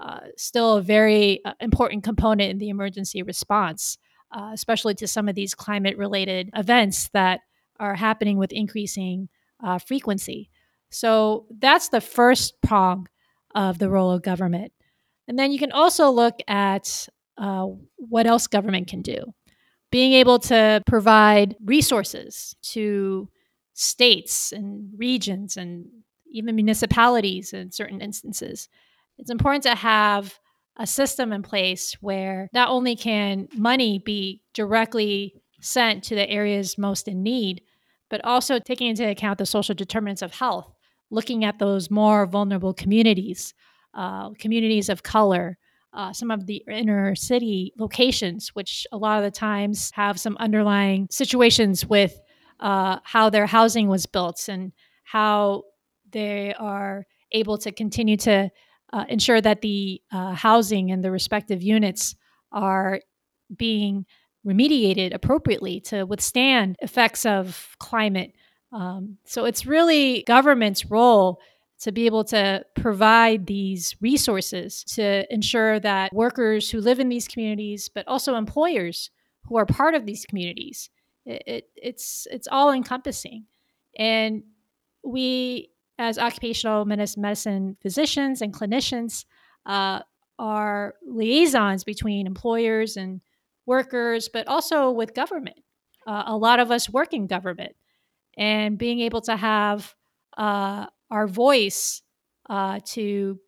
uh, 0.01 0.19
still 0.37 0.77
a 0.77 0.81
very 0.81 1.43
uh, 1.43 1.53
important 1.59 2.03
component 2.03 2.51
in 2.51 2.59
the 2.59 2.69
emergency 2.69 3.23
response 3.23 3.97
uh, 4.31 4.51
especially 4.53 4.93
to 4.95 5.07
some 5.07 5.29
of 5.29 5.35
these 5.35 5.53
climate 5.53 5.97
related 5.97 6.49
events 6.55 7.09
that 7.09 7.41
are 7.79 7.95
happening 7.95 8.37
with 8.37 8.51
increasing 8.51 9.29
uh, 9.63 9.79
frequency. 9.79 10.49
So 10.89 11.45
that's 11.59 11.89
the 11.89 12.01
first 12.01 12.61
prong 12.61 13.07
of 13.55 13.79
the 13.79 13.89
role 13.89 14.11
of 14.11 14.21
government. 14.21 14.71
And 15.27 15.37
then 15.37 15.51
you 15.51 15.59
can 15.59 15.71
also 15.71 16.09
look 16.09 16.35
at 16.47 17.07
uh, 17.37 17.67
what 17.97 18.27
else 18.27 18.47
government 18.47 18.87
can 18.87 19.01
do. 19.01 19.33
Being 19.91 20.13
able 20.13 20.39
to 20.39 20.81
provide 20.85 21.55
resources 21.63 22.55
to 22.73 23.29
states 23.73 24.51
and 24.51 24.89
regions 24.97 25.55
and 25.55 25.85
even 26.31 26.55
municipalities 26.55 27.53
in 27.53 27.71
certain 27.71 28.01
instances. 28.01 28.69
It's 29.17 29.31
important 29.31 29.63
to 29.63 29.75
have 29.75 30.39
a 30.77 30.85
system 30.85 31.31
in 31.31 31.41
place 31.41 31.95
where 32.01 32.49
not 32.53 32.69
only 32.69 32.95
can 32.95 33.47
money 33.55 33.99
be 33.99 34.41
directly 34.53 35.41
sent 35.61 36.03
to 36.05 36.15
the 36.15 36.29
areas 36.29 36.77
most 36.77 37.07
in 37.07 37.23
need, 37.23 37.61
but 38.09 38.23
also 38.23 38.59
taking 38.59 38.87
into 38.87 39.09
account 39.09 39.37
the 39.37 39.45
social 39.45 39.75
determinants 39.75 40.21
of 40.21 40.33
health, 40.33 40.71
looking 41.09 41.45
at 41.45 41.59
those 41.59 41.89
more 41.89 42.25
vulnerable 42.25 42.73
communities, 42.73 43.53
uh, 43.93 44.29
communities 44.39 44.89
of 44.89 45.03
color, 45.03 45.57
uh, 45.93 46.13
some 46.13 46.31
of 46.31 46.45
the 46.45 46.63
inner 46.69 47.15
city 47.15 47.73
locations, 47.77 48.49
which 48.49 48.85
a 48.91 48.97
lot 48.97 49.17
of 49.17 49.23
the 49.23 49.31
times 49.31 49.91
have 49.93 50.19
some 50.19 50.37
underlying 50.39 51.07
situations 51.09 51.85
with 51.85 52.19
uh, 52.59 52.97
how 53.03 53.29
their 53.29 53.45
housing 53.45 53.87
was 53.87 54.05
built 54.05 54.47
and 54.49 54.71
how 55.03 55.63
they 56.11 56.53
are 56.55 57.05
able 57.31 57.57
to 57.57 57.71
continue 57.71 58.17
to 58.17 58.49
uh, 58.93 59.05
ensure 59.09 59.41
that 59.41 59.61
the 59.61 60.01
uh, 60.11 60.33
housing 60.33 60.91
and 60.91 61.03
the 61.03 61.11
respective 61.11 61.61
units 61.61 62.15
are 62.51 63.01
being 63.55 64.05
remediated 64.45 65.13
appropriately 65.13 65.79
to 65.81 66.05
withstand 66.05 66.75
effects 66.81 67.25
of 67.25 67.75
climate. 67.79 68.33
Um, 68.71 69.17
so 69.25 69.45
it's 69.45 69.65
really 69.65 70.23
government's 70.27 70.85
role 70.85 71.39
to 71.79 71.91
be 71.91 72.05
able 72.05 72.23
to 72.25 72.65
provide 72.75 73.45
these 73.45 73.95
resources 74.01 74.83
to 74.83 75.31
ensure 75.31 75.79
that 75.79 76.13
workers 76.13 76.69
who 76.71 76.81
live 76.81 76.99
in 76.99 77.09
these 77.09 77.27
communities, 77.27 77.89
but 77.93 78.07
also 78.07 78.35
employers 78.35 79.11
who 79.43 79.57
are 79.57 79.65
part 79.65 79.93
of 79.93 80.05
these 80.05 80.25
communities, 80.25 80.89
it, 81.25 81.43
it, 81.45 81.69
it's 81.75 82.27
it's 82.31 82.47
all 82.51 82.71
encompassing, 82.71 83.45
and 83.97 84.43
we 85.03 85.69
as 85.99 86.17
occupational 86.17 86.85
medicine 86.85 87.77
physicians 87.81 88.41
and 88.41 88.53
clinicians 88.53 89.25
uh, 89.65 89.99
are 90.39 90.95
liaisons 91.07 91.83
between 91.83 92.27
employers 92.27 92.97
and 92.97 93.21
workers, 93.65 94.29
but 94.29 94.47
also 94.47 94.91
with 94.91 95.13
government. 95.13 95.57
Uh, 96.05 96.23
a 96.27 96.37
lot 96.37 96.59
of 96.59 96.71
us 96.71 96.89
work 96.89 97.13
in 97.13 97.27
government, 97.27 97.75
and 98.37 98.77
being 98.77 98.99
able 99.01 99.21
to 99.21 99.35
have 99.35 99.93
uh, 100.37 100.85
our 101.09 101.27
voice 101.27 102.01
uh, 102.49 102.79
to 102.85 103.39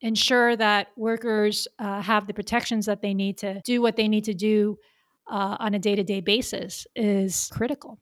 ensure 0.00 0.56
that 0.56 0.88
workers 0.96 1.68
uh, 1.78 2.02
have 2.02 2.26
the 2.26 2.34
protections 2.34 2.86
that 2.86 3.00
they 3.00 3.14
need 3.14 3.38
to 3.38 3.60
do 3.64 3.80
what 3.80 3.96
they 3.96 4.08
need 4.08 4.24
to 4.24 4.34
do 4.34 4.76
uh, 5.30 5.56
on 5.60 5.74
a 5.74 5.78
day 5.78 5.94
to 5.94 6.02
day 6.02 6.20
basis 6.20 6.86
is 6.96 7.48
critical. 7.52 7.98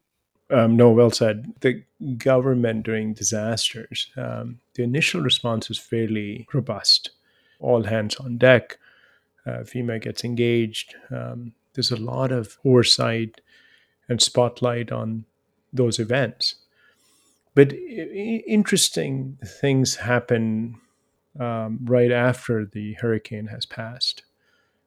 Um, 0.50 0.76
no, 0.76 0.90
well 0.90 1.10
said. 1.10 1.52
The 1.60 1.84
government 2.16 2.84
during 2.84 3.14
disasters, 3.14 4.08
um, 4.16 4.58
the 4.74 4.82
initial 4.82 5.20
response 5.20 5.70
is 5.70 5.78
fairly 5.78 6.46
robust. 6.52 7.10
All 7.60 7.84
hands 7.84 8.16
on 8.16 8.38
deck. 8.38 8.78
Uh, 9.46 9.60
FEMA 9.60 10.00
gets 10.00 10.24
engaged. 10.24 10.94
Um, 11.10 11.52
there's 11.74 11.92
a 11.92 11.96
lot 11.96 12.32
of 12.32 12.58
oversight 12.64 13.40
and 14.08 14.20
spotlight 14.20 14.90
on 14.90 15.24
those 15.72 15.98
events. 15.98 16.56
But 17.54 17.72
interesting 17.72 19.38
things 19.44 19.96
happen 19.96 20.80
um, 21.38 21.80
right 21.84 22.12
after 22.12 22.64
the 22.64 22.94
hurricane 22.94 23.46
has 23.48 23.66
passed. 23.66 24.24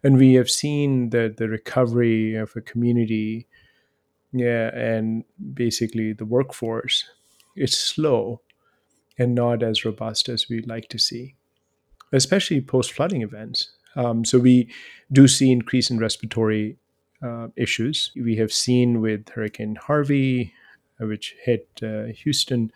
And 0.03 0.17
we 0.17 0.33
have 0.33 0.49
seen 0.49 1.09
that 1.11 1.37
the 1.37 1.47
recovery 1.47 2.35
of 2.35 2.53
a 2.55 2.61
community 2.61 3.47
yeah 4.33 4.75
and 4.75 5.23
basically 5.53 6.11
the 6.11 6.25
workforce 6.25 7.05
It's 7.55 7.77
slow 7.77 8.41
and 9.17 9.35
not 9.35 9.61
as 9.61 9.85
robust 9.85 10.27
as 10.27 10.49
we'd 10.49 10.67
like 10.67 10.89
to 10.89 10.97
see 10.97 11.35
especially 12.11 12.61
post 12.61 12.91
flooding 12.91 13.21
events 13.21 13.69
um, 13.95 14.25
so 14.25 14.39
we 14.39 14.69
do 15.11 15.27
see 15.27 15.51
increase 15.51 15.91
in 15.91 15.99
respiratory 15.99 16.77
uh, 17.21 17.47
issues 17.55 18.11
we 18.15 18.35
have 18.37 18.51
seen 18.51 19.01
with 19.01 19.29
hurricane 19.29 19.75
harvey 19.75 20.53
which 20.99 21.35
hit 21.43 21.67
uh, 21.83 22.05
houston 22.05 22.71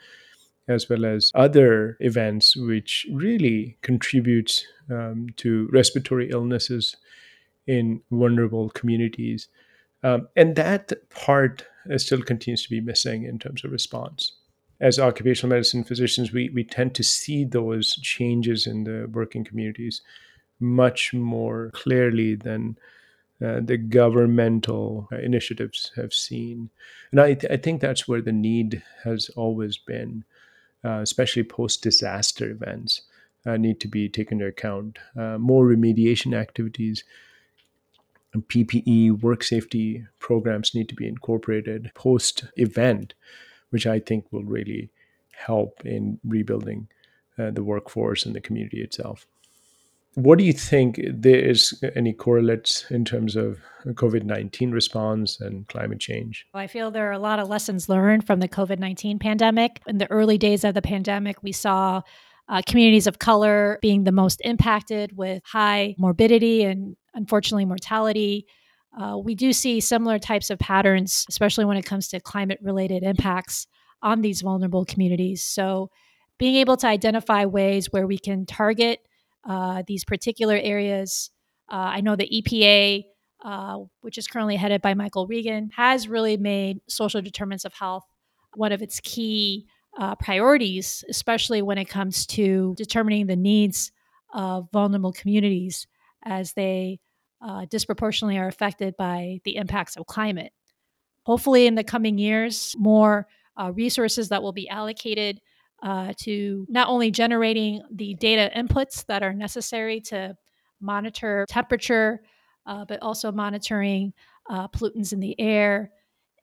as 0.68 0.90
well 0.90 1.06
as 1.06 1.32
other 1.34 1.98
events 2.02 2.56
which 2.56 3.06
really 3.12 3.78
contributes 3.82 4.66
um, 4.92 5.28
to 5.38 5.70
respiratory 5.72 6.30
illnesses 6.30 6.96
in 7.68 8.02
vulnerable 8.12 8.70
communities 8.70 9.48
um, 10.04 10.28
and 10.36 10.56
that 10.56 10.94
part 11.10 11.66
uh, 11.92 11.98
still 11.98 12.22
continues 12.22 12.64
to 12.64 12.70
be 12.70 12.82
missing 12.82 13.24
in 13.24 13.40
terms 13.40 13.64
of 13.64 13.72
response. 13.72 14.34
As 14.80 15.00
occupational 15.00 15.50
medicine 15.50 15.84
physicians, 15.84 16.32
we, 16.32 16.50
we 16.50 16.64
tend 16.64 16.94
to 16.96 17.04
see 17.04 17.44
those 17.44 17.96
changes 17.98 18.68
in 18.68 18.84
the 18.84 19.10
working 19.12 19.44
communities 19.44 20.02
much 20.60 21.14
more 21.14 21.72
clearly 21.74 22.36
than 22.36 22.78
uh, 23.44 23.60
the 23.62 23.78
governmental 23.78 25.08
uh, 25.12 25.18
initiatives 25.18 25.92
have 25.96 26.14
seen. 26.14 26.70
And 27.12 27.22
I, 27.22 27.34
th- 27.36 27.52
I 27.52 27.58
think 27.58 27.82
that's 27.82 28.08
where 28.08 28.22
the 28.22 28.32
need 28.32 28.82
has 29.04 29.30
always 29.36 29.78
been, 29.78 30.24
uh, 30.84 31.00
especially 31.02 31.44
post 31.44 31.84
disaster 31.84 32.50
events, 32.50 33.02
uh, 33.46 33.58
need 33.58 33.80
to 33.82 33.88
be 33.88 34.10
taken 34.10 34.40
into 34.40 34.48
account. 34.48 35.00
Uh, 35.16 35.38
more 35.38 35.66
remediation 35.66 36.34
activities 36.36 37.04
PPE 38.36 39.22
work 39.22 39.44
safety 39.44 40.06
programs 40.20 40.76
need 40.76 40.90
to 40.90 40.96
be 40.96 41.08
incorporated 41.08 41.92
post 41.96 42.46
event, 42.56 43.14
which 43.70 43.88
I 43.88 44.00
think 44.00 44.26
will 44.32 44.44
really 44.44 44.90
help 45.32 45.86
in 45.86 46.20
rebuilding 46.26 46.88
uh, 47.38 47.52
the 47.52 47.64
workforce 47.64 48.26
and 48.26 48.36
the 48.36 48.42
community 48.42 48.82
itself. 48.82 49.28
What 50.18 50.40
do 50.40 50.46
you 50.46 50.54
think 50.54 51.00
there 51.08 51.38
is 51.38 51.80
any 51.96 52.12
correlates 52.12 52.90
in 52.90 53.06
terms 53.06 53.36
of 53.36 53.60
COVID 53.86 54.24
19 54.24 54.72
response 54.72 55.40
and 55.40 55.68
climate 55.68 56.00
change? 56.00 56.48
I 56.56 56.66
feel 56.66 56.90
there 56.90 57.08
are 57.08 57.12
a 57.12 57.20
lot 57.20 57.38
of 57.38 57.50
lessons 57.50 57.88
learned 57.88 58.26
from 58.26 58.40
the 58.40 58.48
COVID 58.48 58.80
19 58.80 59.20
pandemic. 59.20 59.80
In 59.86 60.00
the 60.00 60.10
early 60.10 60.40
days 60.40 60.64
of 60.64 60.74
the 60.74 60.82
pandemic, 60.82 61.44
we 61.44 61.52
saw 61.52 62.02
uh, 62.50 62.64
communities 62.66 63.06
of 63.06 63.20
color 63.20 63.78
being 63.84 64.06
the 64.06 64.12
most 64.12 64.42
impacted 64.44 65.16
with 65.16 65.44
high 65.46 65.94
morbidity 66.00 66.64
and 66.64 66.98
unfortunately, 67.14 67.66
mortality. 67.66 68.48
Uh, 69.00 69.20
we 69.24 69.36
do 69.36 69.54
see 69.54 69.80
similar 69.80 70.18
types 70.18 70.50
of 70.50 70.58
patterns, 70.58 71.28
especially 71.30 71.66
when 71.66 71.78
it 71.78 71.86
comes 71.86 72.08
to 72.08 72.20
climate 72.20 72.58
related 72.64 73.04
impacts 73.04 73.68
on 74.02 74.22
these 74.22 74.42
vulnerable 74.42 74.84
communities. 74.84 75.44
So, 75.44 75.92
being 76.40 76.56
able 76.56 76.78
to 76.78 76.88
identify 76.88 77.46
ways 77.46 77.92
where 77.92 78.08
we 78.08 78.18
can 78.18 78.48
target 78.48 79.02
uh, 79.48 79.82
these 79.88 80.04
particular 80.04 80.60
areas. 80.62 81.32
Uh, 81.72 81.76
I 81.76 82.02
know 82.02 82.16
the 82.16 82.30
EPA, 82.30 83.06
uh, 83.44 83.78
which 84.02 84.18
is 84.18 84.28
currently 84.28 84.58
headed 84.58 84.82
by 84.82 84.94
Michael 84.94 85.26
Regan, 85.26 85.70
has 85.76 86.08
really 86.08 86.38
made 86.38 86.82
social 86.88 87.22
determinants 87.22 87.66
of 87.66 87.74
health 87.74 88.04
one 88.56 88.72
of 88.72 88.82
its 88.82 89.00
key 89.02 89.68
uh, 90.00 90.16
priorities, 90.16 91.04
especially 91.10 91.62
when 91.62 91.78
it 91.78 91.86
comes 91.86 92.26
to 92.26 92.74
determining 92.76 93.28
the 93.28 93.36
needs 93.36 93.92
of 94.34 94.68
vulnerable 94.74 95.12
communities 95.12 95.86
as 96.24 96.54
they 96.54 97.00
uh, 97.42 97.66
disproportionately 97.70 98.38
are 98.38 98.48
affected 98.48 98.96
by 98.98 99.40
the 99.44 99.58
impacts 99.58 99.96
of 99.96 100.08
climate. 100.08 100.54
Hopefully, 101.24 101.68
in 101.68 101.76
the 101.76 101.84
coming 101.84 102.18
years, 102.18 102.76
more 102.80 103.28
resources 103.74 104.30
that 104.30 104.42
will 104.42 104.54
be 104.54 104.70
allocated 104.70 105.40
uh, 105.84 106.14
to 106.18 106.66
not 106.70 106.88
only 106.88 107.12
generating 107.12 107.82
the 107.94 108.16
data 108.16 108.52
inputs 108.56 109.06
that 109.06 109.24
are 109.24 109.34
necessary 109.34 110.02
to 110.02 110.36
monitor 110.80 111.46
temperature, 111.50 112.22
uh, 112.66 112.86
but 112.86 113.02
also 113.02 113.32
monitoring 113.32 114.14
uh, 114.50 114.68
pollutants 114.68 115.14
in 115.14 115.20
the 115.20 115.40
air 115.40 115.92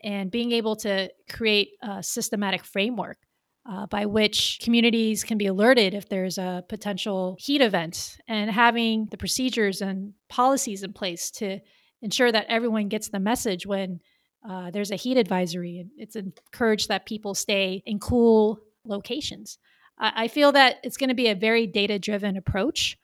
and 0.02 0.30
being 0.30 0.52
able 0.52 0.76
to 0.76 1.10
create 1.30 1.70
a 1.82 2.02
systematic 2.02 2.64
framework 2.64 3.18
uh, 3.68 3.86
by 3.86 4.06
which 4.06 4.58
communities 4.62 5.24
can 5.24 5.38
be 5.38 5.46
alerted 5.46 5.94
if 5.94 6.08
there's 6.08 6.36
a 6.36 6.62
potential 6.68 7.36
heat 7.38 7.62
event 7.62 8.18
and 8.28 8.50
having 8.50 9.06
the 9.10 9.16
procedures 9.16 9.80
and 9.80 10.12
policies 10.28 10.82
in 10.82 10.92
place 10.92 11.30
to 11.30 11.58
ensure 12.02 12.30
that 12.30 12.46
everyone 12.48 12.88
gets 12.88 13.08
the 13.08 13.18
message 13.18 13.66
when 13.66 14.00
uh, 14.46 14.70
there's 14.70 14.90
a 14.90 14.96
heat 14.96 15.16
advisory. 15.16 15.86
It's 15.96 16.16
encouraged 16.16 16.88
that 16.88 17.06
people 17.06 17.34
stay 17.34 17.82
in 17.86 17.98
cool 17.98 18.60
locations. 18.84 19.58
I, 19.98 20.28
feel 20.28 20.52
that 20.52 20.78
it's 20.82 20.96
going 20.96 21.08
to 21.08 21.14
be 21.14 21.28
a 21.28 21.34
very 21.34 21.66
data 21.66 21.98
driven 21.98 22.36
approach. 22.36 22.98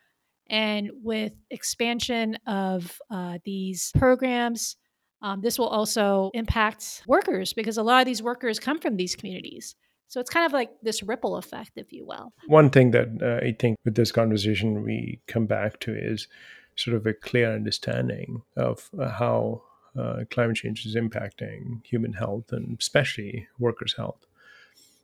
And 0.49 0.91
with 1.05 1.33
expansion 1.51 2.37
of 2.47 3.01
uh, 3.11 3.39
these 3.45 3.93
programs, 3.97 4.77
um, 5.23 5.41
this 5.41 5.59
will 5.59 5.69
also 5.69 6.31
impact 6.35 7.03
workers 7.07 7.53
because 7.53 7.77
a 7.77 7.83
lot 7.83 8.01
of 8.01 8.07
these 8.07 8.23
workers 8.23 8.59
come 8.59 8.81
from 8.81 8.97
these 8.97 9.15
communities. 9.15 9.77
So 10.09 10.21
it's 10.21 10.31
kind 10.31 10.45
of 10.45 10.53
like 10.53 10.71
this 10.83 11.05
ripple 11.05 11.37
effect, 11.37 11.73
if 11.77 11.93
you 11.93 12.05
will. 12.05 12.33
One 12.49 12.71
thing 12.71 12.91
that 12.91 13.09
uh, 13.23 13.47
I 13.47 13.53
think 13.57 13.77
with 13.85 13.95
this 13.95 14.11
conversation 14.11 14.83
we 14.83 15.21
come 15.29 15.47
back 15.47 15.79
to 15.81 15.95
is 15.95 16.27
sort 16.75 16.97
of 16.97 17.07
a 17.07 17.13
clear 17.13 17.55
understanding 17.55 18.43
of 18.57 18.91
uh, 18.99 19.09
how 19.09 19.63
uh, 19.97 20.25
climate 20.31 20.57
change 20.57 20.85
is 20.87 20.97
impacting 20.97 21.85
human 21.85 22.15
health 22.15 22.53
and 22.53 22.77
especially 22.81 23.47
workers' 23.59 23.95
health. 23.97 24.27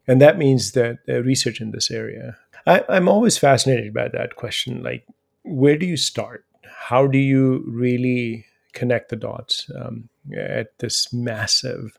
And 0.07 0.21
that 0.21 0.39
means 0.39 0.73
that 0.73 0.99
uh, 1.09 1.23
research 1.23 1.61
in 1.61 1.73
this 1.73 1.91
area, 1.91 2.37
I, 2.67 2.85
I'm 2.89 3.09
always 3.09 3.39
fascinated 3.39 3.93
by 3.93 4.09
that 4.09 4.37
question 4.37 4.83
like, 4.83 5.07
where 5.43 5.77
do 5.77 5.87
you 5.87 5.97
start? 5.97 6.45
How 6.65 7.07
do 7.07 7.19
you 7.19 7.65
really 7.67 8.47
connect 8.73 9.09
the 9.09 9.17
dots 9.17 9.71
um, 9.75 10.09
at 10.37 10.79
this 10.79 11.13
massive 11.13 11.99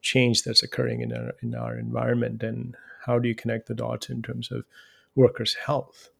change 0.00 0.42
that's 0.42 0.62
occurring 0.62 1.00
in 1.00 1.12
our, 1.12 1.32
in 1.42 1.54
our 1.54 1.78
environment? 1.78 2.42
And 2.42 2.76
how 3.04 3.18
do 3.18 3.28
you 3.28 3.34
connect 3.34 3.68
the 3.68 3.74
dots 3.74 4.08
in 4.08 4.22
terms 4.22 4.50
of 4.50 4.64
workers' 5.14 5.54
health? 5.54 6.10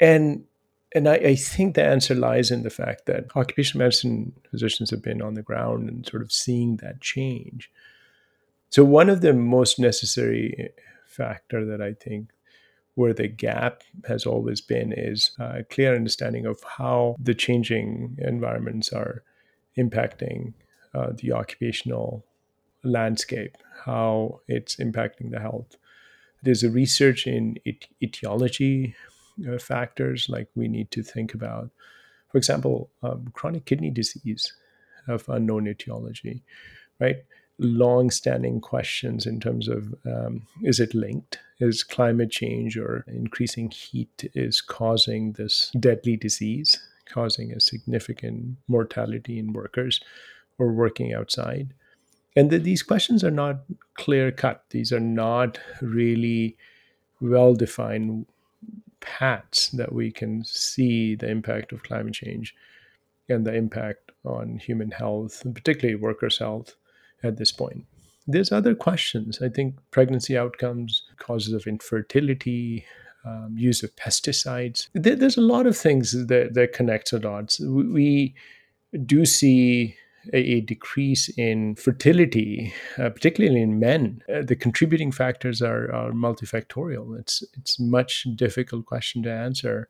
And 0.00 0.44
and 0.92 1.08
I, 1.08 1.14
I, 1.14 1.36
think 1.36 1.76
the 1.76 1.84
answer 1.84 2.16
lies 2.16 2.50
in 2.50 2.64
the 2.64 2.70
fact 2.70 3.06
that 3.06 3.26
occupational 3.36 3.84
medicine 3.84 4.32
physicians 4.50 4.90
have 4.90 5.02
been 5.02 5.22
on 5.22 5.34
the 5.34 5.42
ground 5.42 5.88
and 5.88 6.04
sort 6.04 6.20
of 6.20 6.32
seeing 6.32 6.78
that 6.78 7.00
change. 7.00 7.70
So 8.70 8.84
one 8.84 9.10
of 9.10 9.20
the 9.20 9.32
most 9.32 9.78
necessary 9.78 10.70
factor 11.06 11.64
that 11.66 11.82
I 11.82 11.92
think 11.92 12.30
where 12.94 13.12
the 13.12 13.28
gap 13.28 13.82
has 14.06 14.26
always 14.26 14.60
been 14.60 14.92
is 14.92 15.30
a 15.38 15.64
clear 15.64 15.94
understanding 15.94 16.46
of 16.46 16.62
how 16.78 17.16
the 17.18 17.34
changing 17.34 18.16
environments 18.20 18.92
are 18.92 19.22
impacting 19.76 20.54
uh, 20.94 21.12
the 21.14 21.32
occupational 21.32 22.24
landscape, 22.84 23.56
how 23.84 24.40
it's 24.48 24.76
impacting 24.76 25.30
the 25.30 25.40
health. 25.40 25.76
There's 26.42 26.62
a 26.62 26.70
research 26.70 27.26
in 27.26 27.58
etiology 28.02 28.94
uh, 29.48 29.58
factors 29.58 30.28
like 30.28 30.48
we 30.54 30.68
need 30.68 30.90
to 30.92 31.02
think 31.02 31.34
about. 31.34 31.70
For 32.30 32.38
example, 32.38 32.90
um, 33.02 33.30
chronic 33.32 33.64
kidney 33.64 33.90
disease 33.90 34.52
of 35.08 35.28
unknown 35.28 35.66
etiology, 35.66 36.42
right? 37.00 37.24
Long-standing 37.62 38.62
questions 38.62 39.26
in 39.26 39.38
terms 39.38 39.68
of 39.68 39.94
um, 40.06 40.46
is 40.62 40.80
it 40.80 40.94
linked? 40.94 41.38
Is 41.58 41.82
climate 41.84 42.30
change 42.30 42.78
or 42.78 43.04
increasing 43.06 43.70
heat 43.70 44.30
is 44.34 44.62
causing 44.62 45.32
this 45.32 45.70
deadly 45.78 46.16
disease, 46.16 46.78
causing 47.06 47.52
a 47.52 47.60
significant 47.60 48.56
mortality 48.66 49.38
in 49.38 49.52
workers 49.52 50.00
or 50.58 50.72
working 50.72 51.12
outside? 51.12 51.74
And 52.34 52.50
these 52.50 52.82
questions 52.82 53.22
are 53.22 53.30
not 53.30 53.60
clear 53.94 54.32
cut. 54.32 54.64
These 54.70 54.90
are 54.90 55.00
not 55.00 55.58
really 55.82 56.56
well 57.20 57.54
defined 57.54 58.26
paths 59.00 59.68
that 59.70 59.92
we 59.92 60.10
can 60.10 60.44
see 60.44 61.14
the 61.14 61.28
impact 61.28 61.72
of 61.72 61.82
climate 61.82 62.14
change 62.14 62.54
and 63.28 63.46
the 63.46 63.54
impact 63.54 64.12
on 64.24 64.58
human 64.58 64.92
health, 64.92 65.44
and 65.44 65.54
particularly 65.54 65.94
workers' 65.94 66.38
health 66.38 66.76
at 67.22 67.36
this 67.36 67.52
point. 67.52 67.84
There's 68.26 68.52
other 68.52 68.74
questions. 68.74 69.40
I 69.42 69.48
think 69.48 69.76
pregnancy 69.90 70.36
outcomes, 70.36 71.02
causes 71.18 71.52
of 71.52 71.66
infertility, 71.66 72.84
um, 73.24 73.54
use 73.56 73.82
of 73.82 73.94
pesticides. 73.96 74.88
There, 74.94 75.16
there's 75.16 75.36
a 75.36 75.42
lot 75.42 75.66
of 75.66 75.76
things 75.76 76.12
that, 76.12 76.54
that 76.54 76.72
connect 76.72 77.10
the 77.10 77.18
dots. 77.18 77.60
We, 77.60 78.34
do 79.06 79.24
see 79.24 79.96
a, 80.32 80.60
decrease 80.60 81.28
in 81.38 81.74
fertility, 81.76 82.74
uh, 82.98 83.10
particularly 83.10 83.62
in 83.62 83.78
men. 83.78 84.22
Uh, 84.32 84.42
the 84.42 84.56
contributing 84.56 85.12
factors 85.12 85.62
are, 85.62 85.92
are 85.92 86.12
multifactorial. 86.12 87.18
It's 87.18 87.42
it's 87.56 87.80
much 87.80 88.26
difficult 88.36 88.86
question 88.86 89.22
to 89.22 89.32
answer, 89.32 89.88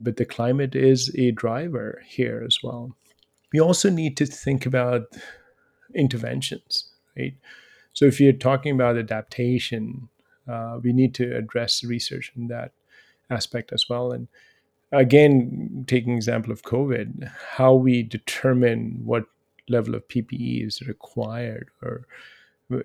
but 0.00 0.16
the 0.16 0.24
climate 0.24 0.74
is 0.74 1.14
a 1.16 1.30
driver 1.30 2.02
here 2.06 2.42
as 2.44 2.58
well. 2.62 2.96
We 3.52 3.60
also 3.60 3.88
need 3.88 4.16
to 4.16 4.26
think 4.26 4.66
about 4.66 5.02
interventions, 5.94 6.90
right? 7.16 7.34
So 7.92 8.04
if 8.04 8.20
you're 8.20 8.32
talking 8.32 8.74
about 8.74 8.96
adaptation, 8.96 10.08
uh, 10.46 10.78
we 10.82 10.92
need 10.92 11.14
to 11.14 11.36
address 11.36 11.84
research 11.84 12.32
in 12.36 12.48
that 12.48 12.72
aspect 13.30 13.72
as 13.72 13.88
well. 13.88 14.12
And 14.12 14.28
again, 14.92 15.84
taking 15.86 16.16
example 16.16 16.52
of 16.52 16.62
COVID, 16.62 17.30
how 17.56 17.74
we 17.74 18.02
determine 18.02 19.00
what 19.04 19.24
level 19.68 19.94
of 19.94 20.06
PPE 20.08 20.66
is 20.66 20.80
required 20.82 21.68
or 21.82 22.06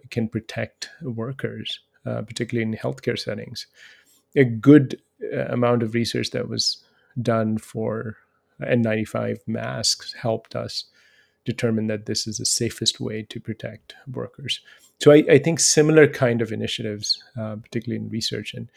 can 0.09 0.27
protect 0.27 0.89
workers, 1.01 1.79
uh, 2.05 2.21
particularly 2.21 2.69
in 2.69 2.77
healthcare 2.77 3.19
settings. 3.19 3.67
A 4.35 4.43
good 4.43 5.01
uh, 5.33 5.45
amount 5.45 5.83
of 5.83 5.93
research 5.93 6.31
that 6.31 6.49
was 6.49 6.83
done 7.21 7.57
for 7.57 8.17
N95 8.61 9.39
masks 9.47 10.13
helped 10.13 10.55
us 10.55 10.85
determine 11.45 11.87
that 11.87 12.05
this 12.05 12.27
is 12.27 12.37
the 12.37 12.45
safest 12.45 12.99
way 12.99 13.23
to 13.23 13.39
protect 13.39 13.95
workers. 14.11 14.61
So 14.99 15.11
I, 15.11 15.23
I 15.29 15.37
think 15.39 15.59
similar 15.59 16.07
kind 16.07 16.41
of 16.41 16.51
initiatives, 16.51 17.21
uh, 17.37 17.55
particularly 17.57 18.03
in 18.03 18.09
research 18.09 18.53
and 18.53 18.69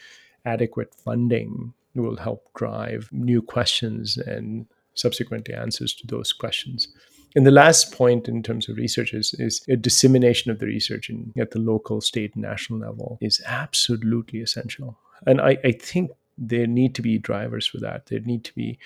adequate 0.45 0.95
funding, 0.95 1.75
will 1.95 2.17
help 2.17 2.53
drive 2.55 3.09
new 3.13 3.41
questions 3.41 4.17
and 4.17 4.67
subsequently 4.95 5.55
answers 5.55 5.95
to 5.95 6.07
those 6.07 6.33
questions. 6.33 6.89
And 7.35 7.47
the 7.47 7.51
last 7.51 7.93
point 7.93 8.29
in 8.29 8.43
terms 8.43 8.69
of 8.69 8.77
research 8.77 9.13
is, 9.13 9.35
is 9.35 9.63
a 9.69 9.77
dissemination 9.77 10.51
of 10.51 10.59
the 10.59 10.67
research 10.67 11.11
in, 11.11 11.33
at 11.39 11.51
the 11.51 11.59
local, 11.59 12.01
state, 12.01 12.35
national 12.35 12.79
level 12.81 13.19
is 13.21 13.43
absolutely 13.45 14.41
essential. 14.41 14.99
And 15.27 15.41
I, 15.41 15.59
I 15.63 15.73
think 15.73 16.13
there 16.39 16.67
need 16.67 16.95
to 16.95 17.03
be 17.03 17.19
drivers 17.19 17.67
for 17.67 17.79
that. 17.79 18.07
There 18.07 18.21
need 18.21 18.45
to 18.45 18.55
be 18.55 18.79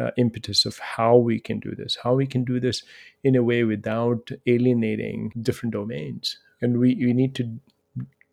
uh, 0.00 0.10
impetus 0.16 0.64
of 0.64 0.78
how 0.78 1.16
we 1.16 1.38
can 1.38 1.60
do 1.60 1.74
this, 1.74 1.98
how 2.02 2.14
we 2.14 2.26
can 2.26 2.44
do 2.44 2.58
this 2.58 2.82
in 3.22 3.36
a 3.36 3.42
way 3.42 3.64
without 3.64 4.30
alienating 4.46 5.32
different 5.42 5.72
domains. 5.72 6.38
And 6.62 6.78
we, 6.78 6.94
we 6.94 7.12
need 7.12 7.34
to 7.36 7.58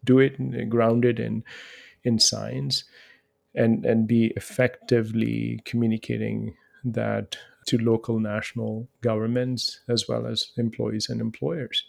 do 0.04 0.20
it 0.20 0.70
grounded 0.70 1.20
in, 1.20 1.44
in 2.04 2.20
science 2.20 2.86
and, 3.54 3.86
and 3.86 4.08
be 4.08 4.28
effectively 4.38 5.62
communicating 5.66 6.56
that 6.84 7.38
to 7.66 7.78
local 7.78 8.20
national 8.20 8.88
governments 9.02 9.82
as 9.90 10.08
well 10.08 10.26
as 10.26 10.52
employees 10.58 11.10
and 11.10 11.20
employers. 11.20 11.84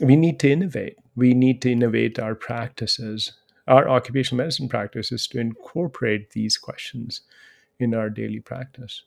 We 0.00 0.14
need 0.14 0.38
to 0.40 0.50
innovate. 0.52 0.96
We 1.16 1.34
need 1.34 1.60
to 1.62 1.72
innovate 1.72 2.20
our 2.20 2.36
practices, 2.36 3.32
our 3.66 3.88
occupational 3.88 4.44
medicine 4.44 4.68
practices 4.68 5.26
to 5.28 5.40
incorporate 5.40 6.30
these 6.30 6.56
questions 6.56 7.22
in 7.78 7.94
our 7.94 8.10
daily 8.10 8.40
practice. 8.40 9.02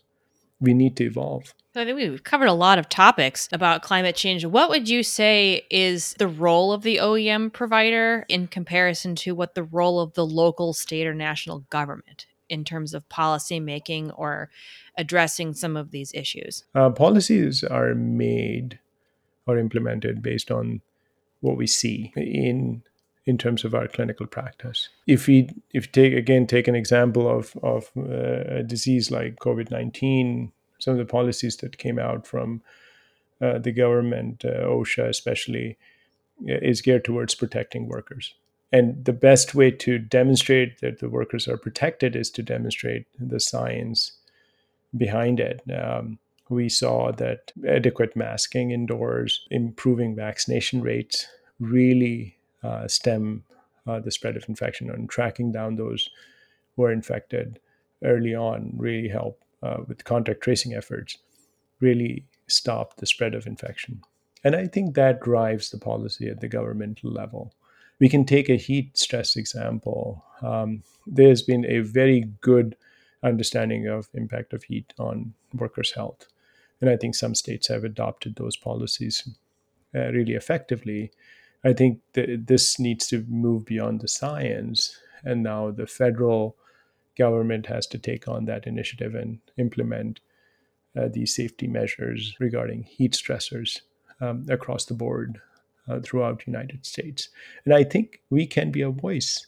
We 0.59 0.73
need 0.73 0.95
to 0.97 1.05
evolve. 1.05 1.53
I 1.75 1.85
think 1.85 1.97
we've 1.97 2.23
covered 2.23 2.47
a 2.47 2.53
lot 2.53 2.77
of 2.77 2.89
topics 2.89 3.49
about 3.51 3.81
climate 3.81 4.15
change. 4.15 4.45
What 4.45 4.69
would 4.69 4.87
you 4.87 5.03
say 5.03 5.65
is 5.71 6.13
the 6.19 6.27
role 6.27 6.71
of 6.71 6.83
the 6.83 6.97
OEM 6.97 7.51
provider 7.51 8.25
in 8.27 8.47
comparison 8.47 9.15
to 9.15 9.33
what 9.33 9.55
the 9.55 9.63
role 9.63 9.99
of 9.99 10.13
the 10.13 10.25
local, 10.25 10.73
state, 10.73 11.07
or 11.07 11.13
national 11.13 11.59
government 11.69 12.27
in 12.49 12.63
terms 12.65 12.93
of 12.93 13.07
policy 13.09 13.59
making 13.59 14.11
or 14.11 14.49
addressing 14.97 15.53
some 15.53 15.77
of 15.77 15.91
these 15.91 16.13
issues? 16.13 16.65
Uh, 16.75 16.89
policies 16.89 17.63
are 17.63 17.95
made 17.95 18.77
or 19.47 19.57
implemented 19.57 20.21
based 20.21 20.51
on 20.51 20.81
what 21.39 21.57
we 21.57 21.65
see 21.65 22.13
in 22.15 22.83
in 23.31 23.37
terms 23.37 23.65
of 23.65 23.73
our 23.73 23.87
clinical 23.87 24.27
practice. 24.27 24.89
If 25.05 25.27
we 25.27 25.49
if 25.79 25.85
take 25.91 26.13
again 26.23 26.45
take 26.47 26.67
an 26.71 26.75
example 26.75 27.25
of 27.37 27.55
of 27.63 27.91
uh, 27.97 28.59
a 28.59 28.63
disease 28.63 29.05
like 29.17 29.35
COVID 29.39 29.71
nineteen, 29.71 30.51
some 30.79 30.93
of 30.95 30.99
the 30.99 31.11
policies 31.17 31.57
that 31.57 31.77
came 31.77 31.99
out 32.09 32.27
from 32.27 32.61
uh, 33.41 33.57
the 33.65 33.73
government, 33.83 34.45
uh, 34.45 34.67
OSHA 34.67 35.09
especially, 35.09 35.77
is 36.45 36.81
geared 36.81 37.03
towards 37.05 37.35
protecting 37.35 37.87
workers 37.87 38.35
And 38.71 39.03
the 39.03 39.13
best 39.13 39.53
way 39.53 39.71
to 39.71 39.99
demonstrate 39.99 40.79
that 40.79 40.99
the 40.99 41.09
workers 41.09 41.47
are 41.47 41.57
protected 41.57 42.15
is 42.15 42.31
to 42.31 42.43
demonstrate 42.43 43.05
the 43.19 43.39
science 43.39 44.13
behind 44.95 45.39
it. 45.39 45.61
Um, 45.71 46.19
we 46.49 46.69
saw 46.69 47.11
that 47.13 47.51
adequate 47.67 48.15
masking 48.15 48.71
indoors, 48.71 49.45
improving 49.51 50.15
vaccination 50.15 50.81
rates 50.81 51.27
really 51.59 52.37
uh, 52.39 52.40
stem 52.87 53.43
uh, 53.87 53.99
the 53.99 54.11
spread 54.11 54.37
of 54.37 54.47
infection 54.47 54.89
and 54.89 55.09
tracking 55.09 55.51
down 55.51 55.75
those 55.75 56.09
who 56.75 56.83
are 56.83 56.91
infected 56.91 57.59
early 58.03 58.35
on 58.35 58.73
really 58.77 59.09
help 59.09 59.41
uh, 59.63 59.77
with 59.87 60.03
contact 60.03 60.41
tracing 60.41 60.73
efforts 60.73 61.17
really 61.79 62.25
stop 62.47 62.97
the 62.97 63.05
spread 63.05 63.33
of 63.33 63.47
infection. 63.47 64.01
And 64.43 64.55
i 64.55 64.67
think 64.67 64.95
that 64.95 65.21
drives 65.21 65.69
the 65.69 65.77
policy 65.77 66.27
at 66.27 66.39
the 66.39 66.47
governmental 66.47 67.11
level. 67.11 67.53
We 67.99 68.09
can 68.09 68.25
take 68.25 68.49
a 68.49 68.55
heat 68.55 68.97
stress 68.97 69.35
example. 69.35 70.23
Um, 70.41 70.81
there's 71.05 71.43
been 71.43 71.65
a 71.65 71.79
very 71.81 72.21
good 72.41 72.75
understanding 73.21 73.87
of 73.87 74.09
impact 74.15 74.53
of 74.53 74.63
heat 74.63 74.93
on 74.97 75.33
workers 75.53 75.91
health. 75.91 76.27
And 76.79 76.89
i 76.89 76.97
think 76.97 77.13
some 77.15 77.35
states 77.35 77.67
have 77.67 77.83
adopted 77.83 78.35
those 78.35 78.57
policies 78.57 79.27
uh, 79.93 80.11
really 80.11 80.33
effectively 80.33 81.11
I 81.63 81.73
think 81.73 81.99
that 82.13 82.47
this 82.47 82.79
needs 82.79 83.07
to 83.07 83.25
move 83.27 83.65
beyond 83.65 84.01
the 84.01 84.07
science. 84.07 84.97
And 85.23 85.43
now 85.43 85.71
the 85.71 85.87
federal 85.87 86.55
government 87.17 87.67
has 87.67 87.85
to 87.87 87.99
take 87.99 88.27
on 88.27 88.45
that 88.45 88.65
initiative 88.65 89.13
and 89.13 89.39
implement 89.57 90.19
uh, 90.97 91.07
these 91.11 91.35
safety 91.35 91.67
measures 91.67 92.35
regarding 92.39 92.83
heat 92.83 93.13
stressors 93.13 93.81
um, 94.19 94.45
across 94.49 94.85
the 94.85 94.93
board 94.93 95.39
uh, 95.87 95.99
throughout 95.99 96.39
the 96.39 96.51
United 96.51 96.85
States. 96.85 97.29
And 97.65 97.73
I 97.73 97.83
think 97.83 98.21
we 98.29 98.45
can 98.45 98.71
be 98.71 98.81
a 98.81 98.89
voice. 98.89 99.45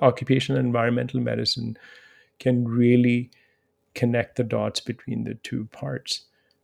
Occupational 0.00 0.60
environmental 0.60 1.20
medicine 1.20 1.76
can 2.38 2.66
really 2.66 3.30
connect 3.94 4.36
the 4.36 4.44
dots 4.44 4.80
between 4.80 5.24
the 5.24 5.34
two 5.34 5.66
parts, 5.72 6.22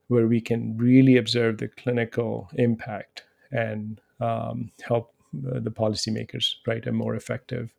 where 0.09 0.27
we 0.27 0.41
can 0.41 0.77
really 0.77 1.17
observe 1.17 1.59
the 1.59 1.69
clinical 1.69 2.49
impact 2.55 3.25
and 3.51 4.01
um, 4.21 4.71
help 4.83 5.13
the 5.33 5.71
policymakers 5.71 6.55
write 6.67 6.87
a 6.87 6.93
more 6.93 7.15
effective 7.15 7.71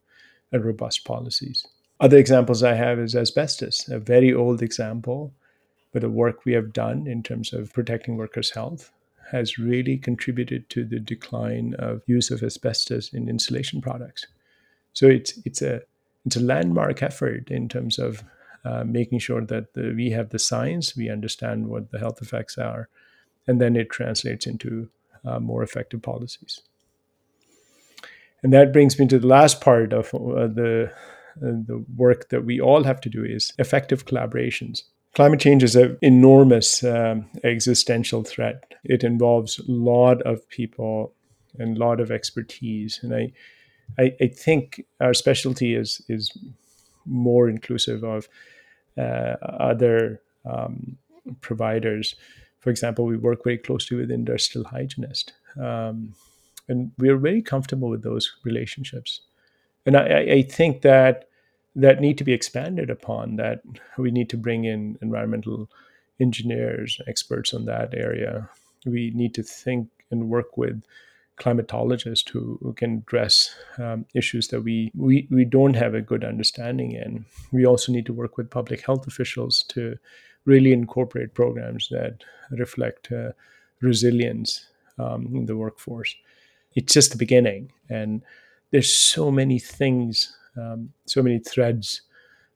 and 0.51 0.63
robust 0.63 1.05
policies. 1.05 1.65
Other 1.99 2.17
examples 2.17 2.61
I 2.61 2.75
have 2.75 2.99
is 2.99 3.15
asbestos, 3.15 3.87
a 3.89 3.99
very 3.99 4.33
old 4.33 4.61
example, 4.61 5.33
but 5.91 6.01
the 6.01 6.09
work 6.09 6.45
we 6.45 6.53
have 6.53 6.73
done 6.73 7.07
in 7.07 7.23
terms 7.23 7.53
of 7.53 7.73
protecting 7.73 8.17
workers' 8.17 8.51
health 8.51 8.91
has 9.31 9.57
really 9.57 9.97
contributed 9.97 10.69
to 10.69 10.85
the 10.85 10.99
decline 10.99 11.73
of 11.79 12.01
use 12.05 12.31
of 12.31 12.43
asbestos 12.43 13.13
in 13.13 13.27
insulation 13.27 13.81
products. 13.81 14.27
So 14.93 15.07
it's 15.07 15.37
it's 15.45 15.61
a 15.61 15.81
it's 16.25 16.35
a 16.35 16.41
landmark 16.41 17.01
effort 17.01 17.49
in 17.49 17.67
terms 17.67 17.99
of 17.99 18.23
uh, 18.63 18.83
making 18.83 19.19
sure 19.19 19.45
that 19.45 19.73
the, 19.73 19.93
we 19.95 20.11
have 20.11 20.29
the 20.29 20.39
science, 20.39 20.95
we 20.95 21.09
understand 21.09 21.67
what 21.67 21.91
the 21.91 21.99
health 21.99 22.21
effects 22.21 22.57
are, 22.57 22.89
and 23.47 23.61
then 23.61 23.75
it 23.75 23.89
translates 23.89 24.45
into 24.45 24.89
uh, 25.27 25.39
more 25.39 25.63
effective 25.63 26.01
policies. 26.01 26.61
And 28.43 28.53
that 28.53 28.71
brings 28.71 28.99
me 28.99 29.07
to 29.07 29.19
the 29.19 29.27
last 29.27 29.61
part 29.61 29.93
of 29.93 30.13
uh, 30.13 30.47
the 30.47 30.91
uh, 31.37 31.53
the 31.67 31.85
work 31.95 32.29
that 32.29 32.45
we 32.45 32.59
all 32.59 32.83
have 32.83 32.99
to 33.01 33.09
do 33.09 33.23
is 33.23 33.53
effective 33.59 34.05
collaborations. 34.05 34.83
Climate 35.13 35.39
change 35.39 35.63
is 35.63 35.75
an 35.75 35.97
enormous 36.01 36.83
um, 36.83 37.25
existential 37.43 38.23
threat. 38.23 38.73
It 38.83 39.03
involves 39.03 39.59
a 39.59 39.71
lot 39.71 40.21
of 40.23 40.47
people 40.49 41.13
and 41.59 41.77
a 41.77 41.79
lot 41.79 41.99
of 41.99 42.11
expertise, 42.11 42.99
and 43.03 43.13
I, 43.13 43.31
I, 43.99 44.15
I 44.21 44.27
think 44.27 44.83
our 44.99 45.13
specialty 45.13 45.75
is 45.75 46.01
is 46.07 46.31
more 47.05 47.49
inclusive 47.49 48.03
of 48.03 48.27
uh, 48.97 49.35
other 49.41 50.21
um, 50.45 50.97
providers 51.41 52.15
for 52.67 52.71
example, 52.71 53.05
we 53.05 53.15
work 53.15 53.45
very 53.45 53.57
closely 53.57 53.95
with 53.95 54.11
industrial 54.11 54.67
hygienists, 54.67 55.31
um, 55.57 56.13
and 56.67 56.91
we 56.97 57.07
are 57.07 57.15
very 57.15 57.41
comfortable 57.41 57.87
with 57.87 58.03
those 58.03 58.29
relationships. 58.43 59.21
And 59.85 59.95
I, 59.95 60.17
I 60.19 60.41
think 60.41 60.81
that 60.81 61.29
that 61.77 62.01
need 62.01 62.17
to 62.17 62.25
be 62.25 62.33
expanded 62.33 62.89
upon. 62.89 63.37
That 63.37 63.61
we 63.97 64.11
need 64.11 64.29
to 64.31 64.37
bring 64.37 64.65
in 64.65 64.97
environmental 65.01 65.69
engineers, 66.19 66.99
experts 67.07 67.53
on 67.53 67.63
that 67.67 67.93
area. 67.93 68.49
We 68.85 69.11
need 69.15 69.33
to 69.35 69.43
think 69.43 69.87
and 70.11 70.27
work 70.27 70.57
with 70.57 70.83
climatologists 71.39 72.27
who, 72.27 72.59
who 72.61 72.73
can 72.73 72.97
address 72.97 73.55
um, 73.77 74.05
issues 74.13 74.49
that 74.49 74.59
we, 74.59 74.91
we, 74.93 75.25
we 75.31 75.45
don't 75.45 75.75
have 75.75 75.93
a 75.93 76.01
good 76.01 76.25
understanding 76.25 76.91
in. 76.91 77.23
We 77.53 77.65
also 77.65 77.93
need 77.93 78.07
to 78.07 78.13
work 78.13 78.35
with 78.35 78.49
public 78.49 78.85
health 78.85 79.07
officials 79.07 79.63
to 79.69 79.97
really 80.47 80.71
incorporate 80.71 81.35
programs 81.35 81.89
that 81.89 82.23
reflect 82.51 83.11
uh, 83.11 83.31
resilience 83.81 84.65
um, 84.97 85.27
in 85.35 85.45
the 85.45 85.57
workforce. 85.57 86.15
It's 86.73 86.93
just 86.93 87.11
the 87.11 87.17
beginning, 87.17 87.71
and 87.89 88.23
there's 88.71 88.91
so 88.91 89.29
many 89.29 89.59
things, 89.59 90.35
um, 90.55 90.93
so 91.05 91.21
many 91.21 91.39
threads. 91.39 92.01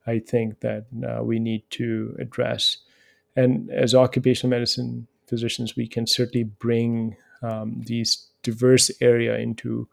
I 0.07 0.19
think 0.19 0.61
that 0.61 0.85
uh, 1.07 1.23
we 1.23 1.37
need 1.37 1.63
to 1.71 2.15
address, 2.17 2.77
and 3.35 3.69
as 3.69 3.93
occupational 3.93 4.49
medicine 4.49 5.07
physicians, 5.27 5.75
we 5.75 5.87
can 5.87 6.07
certainly 6.07 6.45
bring 6.45 7.17
um, 7.43 7.81
these 7.85 8.27
diverse 8.41 8.89
area 9.01 9.37
into 9.37 9.87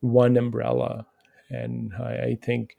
one 0.00 0.36
umbrella, 0.36 1.06
and 1.50 1.92
I, 1.94 2.12
I 2.30 2.38
think 2.42 2.76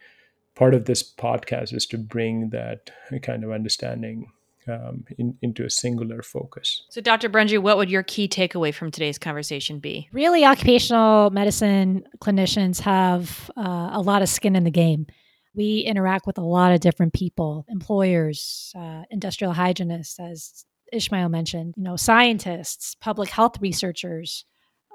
part 0.56 0.74
of 0.74 0.86
this 0.86 1.02
podcast 1.02 1.74
is 1.74 1.86
to 1.88 1.98
bring 1.98 2.50
that 2.50 2.92
kind 3.24 3.44
of 3.44 3.52
understanding 3.52 4.32
um, 4.70 5.04
in, 5.18 5.38
into 5.42 5.66
a 5.66 5.70
singular 5.70 6.22
focus. 6.22 6.84
So, 6.90 7.02
Dr. 7.02 7.30
Berenji, 7.30 7.60
what 7.60 7.78
would 7.78 7.90
your 7.90 8.04
key 8.04 8.28
takeaway 8.28 8.74
from 8.74 8.92
today's 8.92 9.18
conversation 9.18 9.80
be? 9.80 10.10
Really, 10.12 10.46
occupational 10.46 11.30
medicine 11.32 12.04
clinicians 12.22 12.80
have 12.82 13.50
uh, 13.58 13.90
a 13.94 14.02
lot 14.02 14.22
of 14.22 14.30
skin 14.30 14.56
in 14.56 14.64
the 14.64 14.72
game. 14.72 15.08
We 15.56 15.80
interact 15.80 16.28
with 16.28 16.38
a 16.38 16.44
lot 16.44 16.72
of 16.72 16.80
different 16.80 17.14
people, 17.14 17.66
employers, 17.70 18.72
uh, 18.78 19.04
industrial 19.10 19.54
hygienists, 19.54 20.20
as 20.20 20.66
Ishmael 20.94 21.30
mentioned, 21.30 21.74
you 21.78 21.84
know, 21.84 21.96
scientists, 21.96 22.96
public 22.96 23.30
health 23.30 23.60
researchers, 23.62 24.46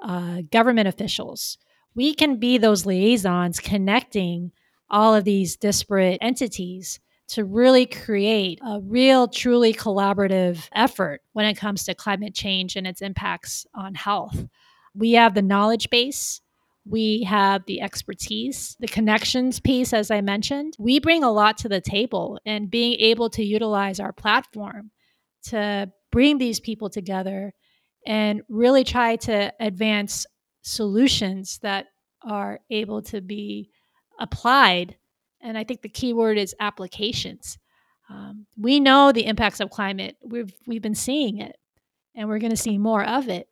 uh, 0.03 0.41
government 0.51 0.87
officials. 0.87 1.57
We 1.93 2.13
can 2.13 2.37
be 2.37 2.57
those 2.57 2.85
liaisons 2.85 3.59
connecting 3.59 4.51
all 4.89 5.15
of 5.15 5.23
these 5.23 5.55
disparate 5.55 6.17
entities 6.21 6.99
to 7.27 7.43
really 7.43 7.85
create 7.85 8.59
a 8.65 8.79
real, 8.81 9.27
truly 9.27 9.73
collaborative 9.73 10.67
effort 10.73 11.21
when 11.33 11.45
it 11.45 11.55
comes 11.55 11.83
to 11.85 11.95
climate 11.95 12.35
change 12.35 12.75
and 12.75 12.85
its 12.85 13.01
impacts 13.01 13.65
on 13.73 13.95
health. 13.95 14.45
We 14.93 15.13
have 15.13 15.33
the 15.33 15.41
knowledge 15.41 15.89
base. 15.89 16.41
We 16.87 17.23
have 17.23 17.65
the 17.65 17.81
expertise, 17.81 18.77
the 18.79 18.87
connections 18.87 19.59
piece, 19.59 19.91
as 19.91 20.11
I 20.11 20.21
mentioned. 20.21 20.75
We 20.77 20.99
bring 20.99 21.23
a 21.23 21.31
lot 21.31 21.57
to 21.59 21.69
the 21.69 21.81
table, 21.81 22.39
and 22.45 22.69
being 22.69 22.93
able 22.99 23.29
to 23.31 23.43
utilize 23.43 23.99
our 23.99 24.13
platform 24.13 24.91
to 25.45 25.91
bring 26.11 26.37
these 26.37 26.59
people 26.59 26.89
together 26.89 27.53
and 28.05 28.43
really 28.49 28.83
try 28.83 29.15
to 29.15 29.51
advance 29.59 30.27
solutions 30.61 31.59
that 31.63 31.87
are 32.23 32.59
able 32.69 33.01
to 33.01 33.19
be 33.19 33.71
applied 34.19 34.95
and 35.45 35.57
I 35.57 35.63
think 35.63 35.81
the 35.81 35.89
key 35.89 36.11
word 36.13 36.37
is 36.37 36.55
applications. 36.59 37.59
Um, 38.09 38.47
we 38.57 38.79
know 38.79 39.11
the 39.11 39.25
impacts 39.25 39.59
of 39.59 39.69
climate. 39.69 40.17
We've 40.23 40.53
we've 40.65 40.81
been 40.81 40.95
seeing 40.95 41.37
it, 41.39 41.55
and 42.15 42.27
we're 42.27 42.39
going 42.39 42.51
to 42.51 42.57
see 42.57 42.77
more 42.77 43.03
of 43.03 43.29
it. 43.29 43.47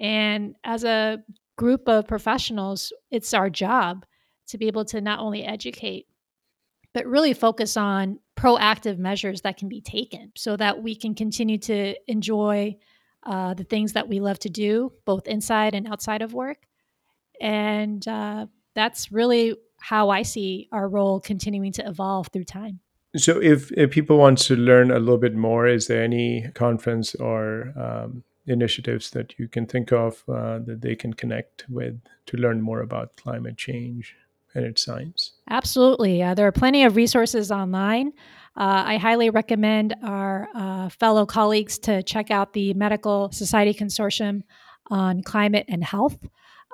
And 0.00 0.54
as 0.64 0.84
a 0.84 1.22
group 1.56 1.88
of 1.88 2.06
professionals, 2.06 2.92
it's 3.10 3.32
our 3.32 3.48
job 3.48 4.04
to 4.48 4.58
be 4.58 4.66
able 4.66 4.84
to 4.86 5.00
not 5.00 5.20
only 5.20 5.44
educate, 5.44 6.06
but 6.92 7.06
really 7.06 7.32
focus 7.32 7.76
on 7.76 8.18
proactive 8.36 8.98
measures 8.98 9.40
that 9.42 9.56
can 9.56 9.68
be 9.68 9.80
taken 9.80 10.32
so 10.36 10.56
that 10.56 10.82
we 10.82 10.94
can 10.94 11.14
continue 11.14 11.58
to 11.58 11.94
enjoy 12.06 12.76
uh, 13.24 13.54
the 13.54 13.64
things 13.64 13.94
that 13.94 14.08
we 14.08 14.20
love 14.20 14.38
to 14.40 14.50
do, 14.50 14.92
both 15.06 15.26
inside 15.26 15.74
and 15.74 15.86
outside 15.86 16.20
of 16.20 16.34
work. 16.34 16.58
And 17.40 18.06
uh, 18.06 18.46
that's 18.74 19.10
really 19.10 19.56
how 19.84 20.08
I 20.08 20.22
see 20.22 20.68
our 20.72 20.88
role 20.88 21.20
continuing 21.20 21.72
to 21.72 21.86
evolve 21.86 22.28
through 22.32 22.44
time. 22.44 22.80
So, 23.16 23.40
if, 23.40 23.70
if 23.72 23.90
people 23.90 24.16
want 24.16 24.38
to 24.38 24.56
learn 24.56 24.90
a 24.90 24.98
little 24.98 25.18
bit 25.18 25.34
more, 25.34 25.68
is 25.68 25.86
there 25.86 26.02
any 26.02 26.48
conference 26.54 27.14
or 27.14 27.72
um, 27.76 28.24
initiatives 28.46 29.10
that 29.10 29.38
you 29.38 29.46
can 29.46 29.66
think 29.66 29.92
of 29.92 30.24
uh, 30.28 30.58
that 30.60 30.80
they 30.80 30.96
can 30.96 31.12
connect 31.12 31.66
with 31.68 32.00
to 32.26 32.36
learn 32.38 32.62
more 32.62 32.80
about 32.80 33.14
climate 33.16 33.56
change 33.58 34.16
and 34.54 34.64
its 34.64 34.82
science? 34.82 35.32
Absolutely. 35.50 36.22
Uh, 36.22 36.34
there 36.34 36.46
are 36.46 36.52
plenty 36.52 36.84
of 36.84 36.96
resources 36.96 37.52
online. 37.52 38.08
Uh, 38.56 38.84
I 38.86 38.96
highly 38.96 39.30
recommend 39.30 39.94
our 40.02 40.48
uh, 40.54 40.88
fellow 40.88 41.26
colleagues 41.26 41.78
to 41.80 42.02
check 42.02 42.30
out 42.30 42.54
the 42.54 42.72
Medical 42.72 43.30
Society 43.32 43.74
Consortium 43.74 44.42
on 44.90 45.22
Climate 45.22 45.66
and 45.68 45.84
Health. 45.84 46.18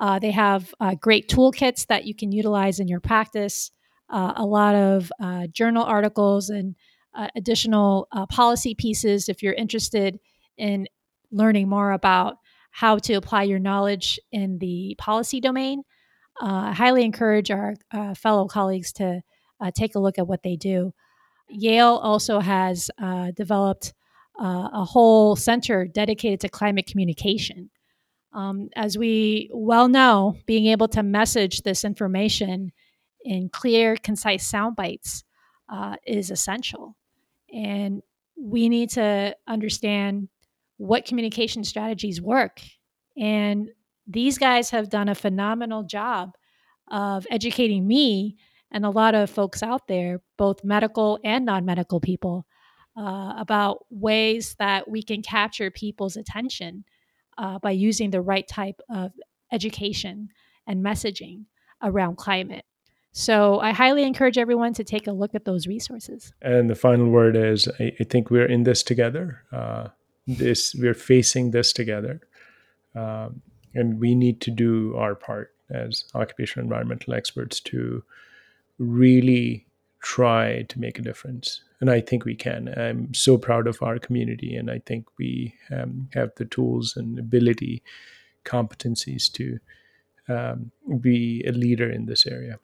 Uh, 0.01 0.19
they 0.19 0.31
have 0.31 0.75
uh, 0.81 0.95
great 0.95 1.29
toolkits 1.29 1.87
that 1.87 2.07
you 2.07 2.15
can 2.15 2.33
utilize 2.33 2.81
in 2.81 2.89
your 2.89 3.01
practice, 3.01 3.71
uh, 4.09 4.33
a 4.37 4.47
lot 4.47 4.75
of 4.75 5.13
uh, 5.21 5.47
journal 5.49 5.85
articles 5.85 6.49
and 6.49 6.75
uh, 7.15 7.29
additional 7.37 8.09
uh, 8.11 8.25
policy 8.27 8.75
pieces 8.75 9.29
if 9.29 9.43
you're 9.43 9.53
interested 9.53 10.19
in 10.57 10.87
learning 11.31 11.69
more 11.69 11.93
about 11.93 12.37
how 12.71 12.97
to 12.97 13.13
apply 13.15 13.43
your 13.43 13.59
knowledge 13.59 14.19
in 14.33 14.59
the 14.59 14.95
policy 14.99 15.41
domain. 15.41 15.83
I 16.41 16.73
highly 16.73 17.05
encourage 17.05 17.51
our 17.51 17.75
fellow 18.15 18.47
colleagues 18.47 18.93
to 18.95 19.21
take 19.75 19.95
a 19.95 19.99
look 19.99 20.19
at 20.19 20.27
what 20.27 20.43
they 20.43 20.57
do. 20.57 20.95
Yale 21.51 22.01
also 22.03 22.41
has 22.41 22.89
developed 23.35 23.93
a 24.39 24.85
whole 24.85 25.37
center 25.37 25.87
dedicated 25.87 26.41
to 26.41 26.49
climate 26.49 26.87
communication. 26.87 27.71
Um, 28.33 28.69
as 28.77 28.97
we 28.97 29.51
well 29.53 29.89
know, 29.89 30.37
being 30.47 30.67
able 30.67 30.89
to 30.89 31.03
message 31.03 31.63
this 31.63 31.85
information 31.85 32.73
in 33.25 33.49
clear, 33.49 33.97
concise 33.97 34.47
sound 34.47 34.77
bites 34.77 35.25
uh, 35.69 35.97
is 36.07 36.31
essential. 36.31 36.97
And 37.53 38.03
we 38.37 38.69
need 38.69 38.91
to 38.91 39.37
understand 39.47 40.29
what 40.77 41.05
communication 41.05 41.65
strategies 41.65 42.21
work. 42.21 42.61
And 43.17 43.69
these 44.07 44.39
guys 44.39 44.71
have 44.71 44.89
done 44.89 45.09
a 45.09 45.15
phenomenal 45.15 45.83
job 45.83 46.33
of 46.91 47.27
educating 47.31 47.87
me 47.87 48.37
and 48.73 48.85
a 48.85 48.91
lot 48.91 49.15
of 49.15 49.31
folks 49.31 49.63
out 49.63 49.89
there, 49.89 50.23
both 50.39 50.65
medical 50.65 51.19
and 51.25 51.45
non 51.45 51.65
medical 51.65 52.01
people, 52.01 52.47
uh, 52.97 53.35
about 53.37 53.85
ways 53.91 54.55
that 54.59 54.89
we 54.89 55.03
can 55.03 55.23
capture 55.23 55.71
people's 55.71 56.17
attention 56.17 56.85
uh, 57.39 57.59
by 57.59 57.71
using 57.71 58.11
the 58.11 58.21
right 58.21 58.47
type 58.47 58.81
of 58.89 59.13
education 59.53 60.29
and 60.67 60.85
messaging 60.85 61.45
around 61.83 62.17
climate. 62.17 62.65
So 63.13 63.59
I 63.59 63.73
highly 63.73 64.05
encourage 64.05 64.39
everyone 64.39 64.73
to 64.75 64.85
take 64.85 65.07
a 65.07 65.13
look 65.13 65.35
at 65.35 65.45
those 65.45 65.67
resources. 65.67 66.33
And 66.43 66.71
the 66.71 66.77
final 66.77 67.09
word 67.09 67.37
is 67.37 67.69
I, 67.81 67.93
I 67.99 68.05
think 68.05 68.31
we're 68.31 68.47
in 68.47 68.63
this 68.63 68.83
together. 68.83 69.43
Uh, 69.53 69.89
this 70.27 70.75
we're 70.75 70.95
facing 70.95 71.51
this 71.51 71.73
together, 71.73 72.21
um, 72.95 73.43
and 73.75 73.99
we 73.99 74.15
need 74.15 74.41
to 74.43 74.51
do 74.51 74.95
our 74.97 75.17
part 75.17 75.53
as 75.71 76.05
occupational 76.15 76.65
environmental 76.65 77.15
experts 77.15 77.59
to 77.61 78.05
really 78.79 79.67
try 80.01 80.63
to 80.69 80.79
make 80.79 80.99
a 80.99 81.03
difference. 81.03 81.63
And 81.81 81.91
I 81.91 82.01
think 82.01 82.25
we 82.25 82.35
can. 82.35 82.69
I'm 82.77 83.15
so 83.15 83.39
proud 83.39 83.67
of 83.67 83.83
our 83.83 83.99
community, 83.99 84.55
and 84.55 84.71
I 84.71 84.81
think 84.85 85.07
we 85.19 85.55
um, 85.71 86.09
have 86.13 86.31
the 86.37 86.45
tools 86.45 86.95
and 86.97 87.19
ability, 87.19 87.83
competencies 88.45 89.33
to 89.33 89.59
um, 90.29 90.71
be 91.01 91.43
a 91.47 91.53
leader 91.53 91.91
in 91.91 92.07
this 92.07 92.27
area. 92.27 92.59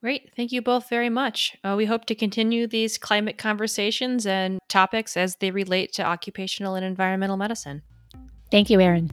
Great. 0.00 0.30
Thank 0.36 0.52
you 0.52 0.62
both 0.62 0.88
very 0.88 1.10
much. 1.10 1.56
Uh, 1.64 1.74
we 1.76 1.86
hope 1.86 2.04
to 2.06 2.14
continue 2.14 2.66
these 2.66 2.98
climate 2.98 3.36
conversations 3.36 4.26
and 4.26 4.60
topics 4.68 5.16
as 5.16 5.36
they 5.36 5.50
relate 5.50 5.92
to 5.94 6.04
occupational 6.04 6.76
and 6.76 6.84
environmental 6.84 7.36
medicine. 7.36 7.82
Thank 8.50 8.70
you, 8.70 8.80
Erin. 8.80 9.10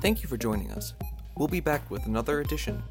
Thank 0.00 0.22
you 0.22 0.28
for 0.28 0.36
joining 0.36 0.70
us. 0.70 0.94
We'll 1.36 1.48
be 1.48 1.60
back 1.60 1.90
with 1.90 2.06
another 2.06 2.40
edition 2.40 2.82